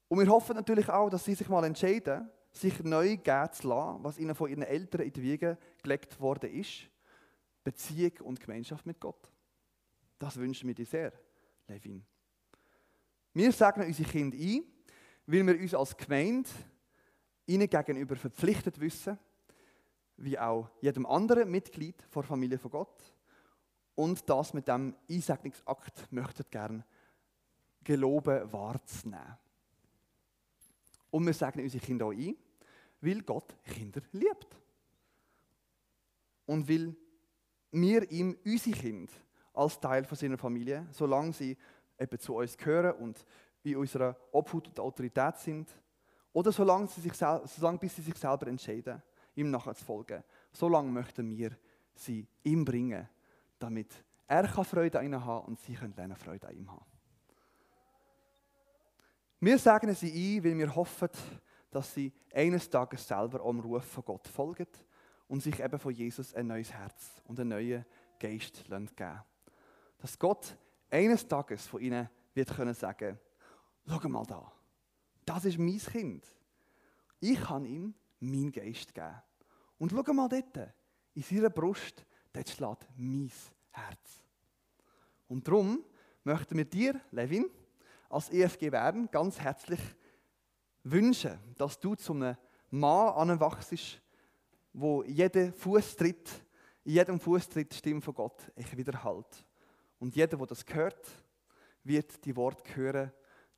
Und 0.07 0.19
wir 0.19 0.27
hoffen 0.27 0.55
natürlich 0.55 0.87
auch, 0.87 1.09
dass 1.09 1.25
sie 1.25 1.35
sich 1.35 1.49
mal 1.49 1.65
entscheiden, 1.65 2.29
sich 2.53 2.81
neu 2.81 3.17
geben 3.17 3.51
zu 3.51 3.67
lassen, 3.67 4.03
was 4.03 4.17
ihnen 4.17 4.33
von 4.33 4.49
ihren 4.49 4.63
Eltern 4.63 5.01
in 5.01 5.11
die 5.11 5.21
Wiege 5.21 5.57
gelegt 5.83 6.19
worden 6.21 6.51
ist. 6.51 6.89
Beziehung 7.65 8.13
und 8.21 8.39
Gemeinschaft 8.39 8.85
mit 8.85 8.99
Gott. 8.99 9.29
Das 10.19 10.37
wünschen 10.37 10.67
wir 10.67 10.75
dir 10.75 10.85
sehr, 10.85 11.11
Levin. 11.67 12.05
Wir 13.33 13.51
sagen 13.51 13.83
unsere 13.83 14.09
Kinder 14.09 14.37
ein, 14.37 14.63
weil 15.25 15.45
wir 15.47 15.59
uns 15.59 15.73
als 15.73 15.97
Gemeinde 15.97 16.49
ihnen 17.45 17.69
gegenüber 17.69 18.15
verpflichtet 18.15 18.79
wissen, 18.79 19.19
wie 20.15 20.39
auch 20.39 20.69
jedem 20.79 21.05
anderen 21.05 21.51
Mitglied 21.51 22.07
der 22.15 22.23
Familie 22.23 22.57
von 22.57 22.71
Gott. 22.71 23.14
Und 23.95 24.29
das 24.29 24.53
mit 24.53 24.67
dem 24.67 24.95
Einsegnungsakt 25.09 26.11
möchten 26.11 26.43
gerne 26.51 26.85
geloben 27.83 28.51
wahrzunehmen. 28.51 29.37
Und 31.11 31.25
wir 31.25 31.33
sagen 31.33 31.61
unsere 31.61 31.85
Kinder 31.85 32.07
auch 32.07 32.11
ein, 32.11 32.35
weil 32.99 33.21
Gott 33.21 33.55
Kinder 33.63 34.01
liebt. 34.11 34.61
Und 36.45 36.67
weil 36.67 36.95
wir 37.71 38.11
ihm 38.11 38.37
unsere 38.43 38.77
Kinder 38.77 39.13
als 39.53 39.79
Teil 39.79 40.03
von 40.03 40.17
seiner 40.17 40.37
Familie, 40.37 40.87
solange 40.91 41.31
sie 41.31 41.57
eben 41.97 42.19
zu 42.19 42.35
uns 42.35 42.57
gehören 42.57 42.97
und 42.97 43.25
in 43.63 43.77
unserer 43.77 44.15
Obhut 44.31 44.67
und 44.67 44.79
Autorität 44.79 45.37
sind, 45.37 45.69
oder 46.33 46.51
solange, 46.51 46.87
sie 46.87 47.01
sich, 47.01 47.13
solange 47.13 47.77
bis 47.77 47.95
sie 47.95 48.01
sich 48.01 48.17
selber 48.17 48.47
entscheiden, 48.47 49.01
ihm 49.35 49.49
nachher 49.49 49.73
zu 49.73 49.85
folgen, 49.85 50.21
solange 50.51 50.91
möchten 50.91 51.29
wir 51.29 51.57
sie 51.93 52.27
ihm 52.43 52.65
bringen, 52.65 53.07
damit 53.59 54.03
er 54.27 54.47
Freude 54.47 54.99
an 54.99 55.05
ihnen 55.05 55.23
haben 55.23 55.45
und 55.45 55.59
sie 55.59 55.73
können 55.73 56.15
Freude 56.15 56.47
an 56.47 56.55
ihm 56.55 56.71
haben. 56.71 56.85
Wir 59.39 59.59
sagen 59.59 59.93
sie 59.93 60.37
ein, 60.37 60.43
weil 60.43 60.57
wir 60.57 60.75
hoffen, 60.75 61.09
dass 61.69 61.93
sie 61.93 62.11
eines 62.33 62.69
Tages 62.69 63.07
selber 63.07 63.45
am 63.45 63.59
Ruf 63.59 63.83
von 63.83 64.05
Gott 64.05 64.27
folgen 64.27 64.67
und 65.27 65.43
sich 65.43 65.59
eben 65.59 65.77
von 65.77 65.93
Jesus 65.93 66.33
ein 66.33 66.47
neues 66.47 66.71
Herz 66.71 67.21
und 67.25 67.39
einen 67.39 67.49
neuen 67.49 67.85
Geist 68.19 68.63
geben 68.65 68.89
Dass 69.97 70.17
Gott 70.17 70.57
eines 70.89 71.27
Tages 71.27 71.67
von 71.67 71.81
ihnen 71.81 72.09
wird 72.33 72.55
können 72.55 72.73
sagen, 72.73 73.19
schau 73.87 74.07
mal 74.07 74.25
da, 74.25 74.51
das 75.25 75.45
ist 75.45 75.57
mein 75.57 75.79
Kind. 75.79 76.25
Ich 77.19 77.41
kann 77.41 77.65
ihm 77.65 77.93
meinen 78.19 78.51
Geist 78.51 78.93
geben. 78.93 79.21
Und 79.77 79.91
schau 79.91 80.13
mal 80.13 80.29
dort, 80.29 80.73
in 81.13 81.23
seiner 81.23 81.49
Brust, 81.49 82.05
dort 82.35 82.49
schlägt 82.49 82.87
mein 82.97 83.31
Herz. 83.71 84.23
Und 85.27 85.47
darum 85.47 85.83
möchten 86.23 86.57
wir 86.57 86.65
dir, 86.65 86.99
Levin, 87.11 87.49
als 88.09 88.29
EFG 88.29 88.71
werden, 88.71 89.09
ganz 89.09 89.39
herzlich 89.39 89.79
wünschen, 90.83 91.39
dass 91.57 91.79
du 91.79 91.95
zu 91.95 92.13
einem 92.13 92.37
Mann 92.69 93.29
anwachst, 93.29 94.01
wo 94.73 95.03
jeder 95.03 95.51
Fußtritt, 95.53 96.29
in 96.83 96.93
jedem 96.93 97.19
Fußtritt 97.19 97.71
die 97.71 97.77
Stimme 97.77 98.01
von 98.01 98.13
Gott 98.13 98.51
ich 98.55 98.75
wiederhalt. 98.77 99.45
Und 99.99 100.15
jeder, 100.15 100.37
der 100.37 100.47
das 100.47 100.65
hört, 100.67 101.07
wird 101.83 102.23
die 102.25 102.35
Worte 102.35 102.75
hören, 102.75 103.11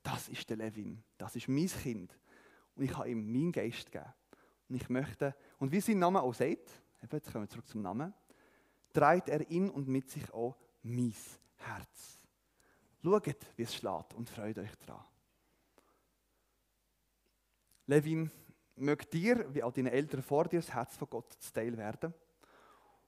das 0.03 0.29
ist 0.29 0.49
der 0.49 0.57
Levin, 0.57 1.03
das 1.17 1.35
ist 1.35 1.49
mein 1.49 1.67
Kind. 1.67 2.17
Und 2.75 2.83
ich 2.83 2.95
habe 2.95 3.09
ihm 3.09 3.31
meinen 3.31 3.51
Geist 3.51 3.91
gegeben. 3.91 4.13
Und 4.69 4.75
ich 4.75 4.89
möchte, 4.89 5.35
und 5.57 5.71
wie 5.71 5.81
sein 5.81 5.99
Name 5.99 6.21
auch 6.21 6.33
sagt, 6.33 6.69
jetzt 7.11 7.31
kommen 7.31 7.45
wir 7.45 7.49
zurück 7.49 7.67
zum 7.67 7.81
Namen, 7.81 8.13
trägt 8.93 9.29
er 9.29 9.49
in 9.49 9.69
und 9.69 9.87
mit 9.87 10.09
sich 10.09 10.31
auch 10.33 10.55
mein 10.83 11.13
Herz. 11.57 12.19
Schaut, 13.03 13.35
wie 13.55 13.63
es 13.63 13.75
schlägt 13.75 14.13
und 14.15 14.29
freut 14.29 14.57
euch 14.57 14.75
daran. 14.85 15.03
Levin, 17.85 18.29
mögt 18.75 19.13
dir, 19.13 19.53
wie 19.53 19.63
auch 19.63 19.71
deine 19.71 19.91
Eltern 19.91 20.21
vor 20.21 20.45
dir, 20.45 20.59
das 20.59 20.73
Herz 20.73 20.95
von 20.97 21.09
Gott 21.09 21.33
zu 21.39 21.53
teil 21.53 21.75
werden. 21.77 22.13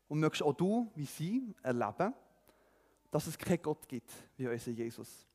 Und 0.08 0.20
mögst 0.20 0.42
auch 0.42 0.54
du, 0.54 0.92
wie 0.96 1.06
sie, 1.06 1.54
erleben, 1.62 2.14
dass 3.12 3.28
es 3.28 3.38
keinen 3.38 3.62
Gott 3.62 3.88
gibt 3.88 4.12
wie 4.38 4.48
unser 4.48 4.72
Jesus. 4.72 5.28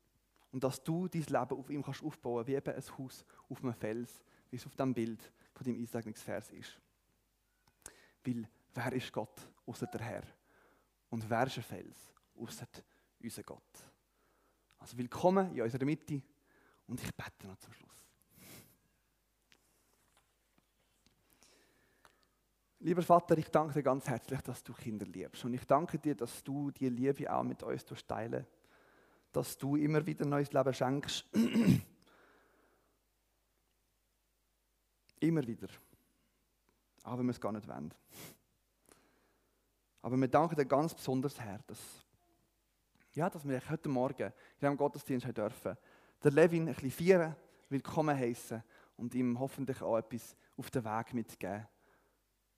Und 0.51 0.63
dass 0.63 0.83
du 0.83 1.07
dein 1.07 1.21
Leben 1.21 1.59
auf 1.59 1.69
ihm 1.69 1.83
kannst 1.83 2.03
aufbauen 2.03 2.47
wie 2.47 2.55
eben 2.55 2.73
ein 2.73 2.97
Haus 2.97 3.25
auf 3.49 3.63
einem 3.63 3.73
Fels, 3.73 4.23
wie 4.49 4.55
es 4.55 4.65
auf 4.65 4.75
dem 4.75 4.93
Bild 4.93 5.31
von 5.53 5.65
dem 5.65 5.75
Einsegnungsvers 5.75 6.51
ist. 6.51 6.79
Weil, 8.25 8.47
wer 8.73 8.93
ist 8.93 9.11
Gott 9.11 9.47
außer 9.65 9.87
der 9.87 10.01
Herr? 10.01 10.23
Und 11.09 11.29
wer 11.29 11.47
ist 11.47 11.57
ein 11.57 11.63
Fels 11.63 11.97
außer 12.35 12.67
unser 13.19 13.43
Gott? 13.43 13.61
Also 14.77 14.97
willkommen 14.97 15.53
in 15.55 15.61
unserer 15.61 15.85
Mitte 15.85 16.21
und 16.87 17.01
ich 17.01 17.13
bete 17.15 17.47
noch 17.47 17.57
zum 17.57 17.73
Schluss. 17.73 17.95
Lieber 22.79 23.01
Vater, 23.01 23.37
ich 23.37 23.49
danke 23.49 23.73
dir 23.73 23.83
ganz 23.83 24.07
herzlich, 24.07 24.41
dass 24.41 24.63
du 24.63 24.71
Kinder 24.73 25.07
liebst. 25.07 25.43
Und 25.43 25.55
ich 25.55 25.65
danke 25.65 25.97
dir, 25.97 26.13
dass 26.13 26.43
du 26.43 26.69
die 26.69 26.89
Liebe 26.89 27.33
auch 27.33 27.41
mit 27.41 27.63
uns 27.63 27.83
teilen 28.05 28.45
Dass 29.31 29.57
du 29.57 29.75
immer 29.75 30.05
wieder 30.05 30.23
neues 30.23 30.53
Leben 30.53 30.71
schenkst. 30.71 31.25
immer 35.19 35.47
wieder. 35.47 35.67
Auch 37.03 37.17
wenn 37.17 37.25
wir 37.25 37.31
es 37.31 37.41
gar 37.41 37.53
nicht 37.53 37.67
wollen. 37.67 37.91
Aber 40.05 40.17
wir 40.17 40.27
danken 40.27 40.55
dir 40.55 40.67
ganz 40.67 40.93
besonders, 40.93 41.39
Herr, 41.39 41.57
dass 41.65 41.79
ja, 43.13 43.27
dass 43.27 43.43
wir 43.43 43.59
heute 43.71 43.89
Morgen 43.89 44.27
in 44.27 44.59
diesem 44.61 44.77
Gottesdienst 44.77 45.35
dürfen, 45.35 45.75
der 46.23 46.31
Levin 46.31 46.67
ein 46.67 46.75
bisschen 46.75 46.91
feiern, 46.91 47.35
willkommen 47.69 48.15
heißen 48.15 48.61
und 48.97 49.15
ihm 49.15 49.39
hoffentlich 49.39 49.81
auch 49.81 49.97
etwas 49.97 50.35
auf 50.57 50.69
den 50.69 50.85
Weg 50.85 51.15
mitgeben, 51.15 51.67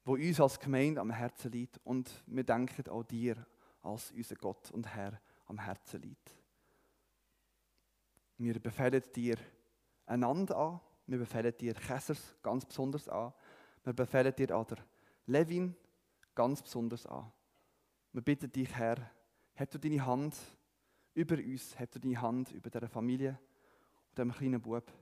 wo 0.04 0.16
uns 0.16 0.42
als 0.42 0.60
Gemeinde 0.60 1.00
am 1.00 1.10
Herzen 1.10 1.50
liegt. 1.54 1.80
Und 1.86 2.22
wir 2.26 2.44
denken 2.44 2.90
auch 2.90 3.04
dir 3.04 3.38
als 3.82 4.12
unser 4.12 4.36
Gott 4.36 4.70
und 4.72 4.86
Herr 4.94 5.18
am 5.46 5.58
Herzen 5.58 6.02
liegt. 6.02 6.36
Wir 8.38 8.60
befehlen 8.60 9.04
dir 9.16 9.38
einander 10.06 10.58
an, 10.58 10.82
wir 11.06 11.20
befehlen 11.20 11.56
dir 11.58 11.76
Käsers 11.76 12.36
ganz 12.44 12.66
besonders 12.66 13.08
an, 13.08 13.32
wir 13.86 13.94
befehlen 13.94 14.36
dir 14.36 14.54
auch 14.54 14.66
der 14.66 14.80
Levin 15.28 15.78
ganz 16.38 16.62
besonders 16.62 17.08
an. 17.08 17.32
Wir 18.14 18.22
bitten 18.22 18.52
dich, 18.52 18.70
Herr, 18.76 19.12
Heb 19.58 19.72
du 19.72 19.80
deine 19.80 20.06
Hand 20.06 20.36
über 21.16 21.36
uns, 21.38 21.80
heb 21.80 21.90
du 21.90 22.00
deine 22.00 22.22
Hand 22.22 22.52
über 22.52 22.70
diese 22.70 22.88
Familie 22.88 23.40
und 24.10 24.18
diesem 24.20 24.32
kleinen 24.32 24.62
Bub. 24.62 24.94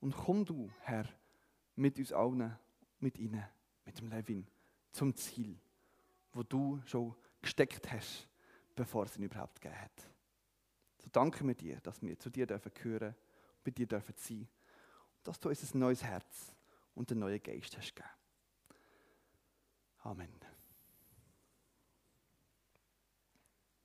Und 0.00 0.16
komm 0.16 0.44
du, 0.44 0.68
Herr, 0.80 1.08
mit 1.76 1.96
uns 1.96 2.12
allen, 2.12 2.58
mit 2.98 3.18
ihnen, 3.18 3.44
mit 3.84 4.00
dem 4.00 4.08
Levin, 4.08 4.48
zum 4.90 5.14
Ziel, 5.14 5.60
wo 6.32 6.42
du 6.42 6.80
schon 6.86 7.14
gesteckt 7.40 7.88
hast, 7.92 8.28
bevor 8.74 9.04
es 9.04 9.16
ihn 9.16 9.22
überhaupt 9.22 9.60
gegeben 9.60 9.80
hat. 9.80 10.10
So 10.98 11.08
danken 11.08 11.46
wir 11.46 11.54
dir, 11.54 11.80
dass 11.80 12.02
wir 12.02 12.18
zu 12.18 12.30
dir 12.30 12.48
dürfen 12.48 12.74
gehören, 12.74 13.14
bei 13.62 13.70
dir 13.70 13.86
dürfen 13.86 14.16
sein, 14.16 14.48
und 15.18 15.28
dass 15.28 15.38
du 15.38 15.50
uns 15.50 15.72
ein 15.72 15.78
neues 15.78 16.02
Herz 16.02 16.52
und 16.96 17.12
einen 17.12 17.20
neuen 17.20 17.40
Geist 17.40 17.78
hast 17.78 17.94
gegeben. 17.94 18.19
Amen. 20.10 20.49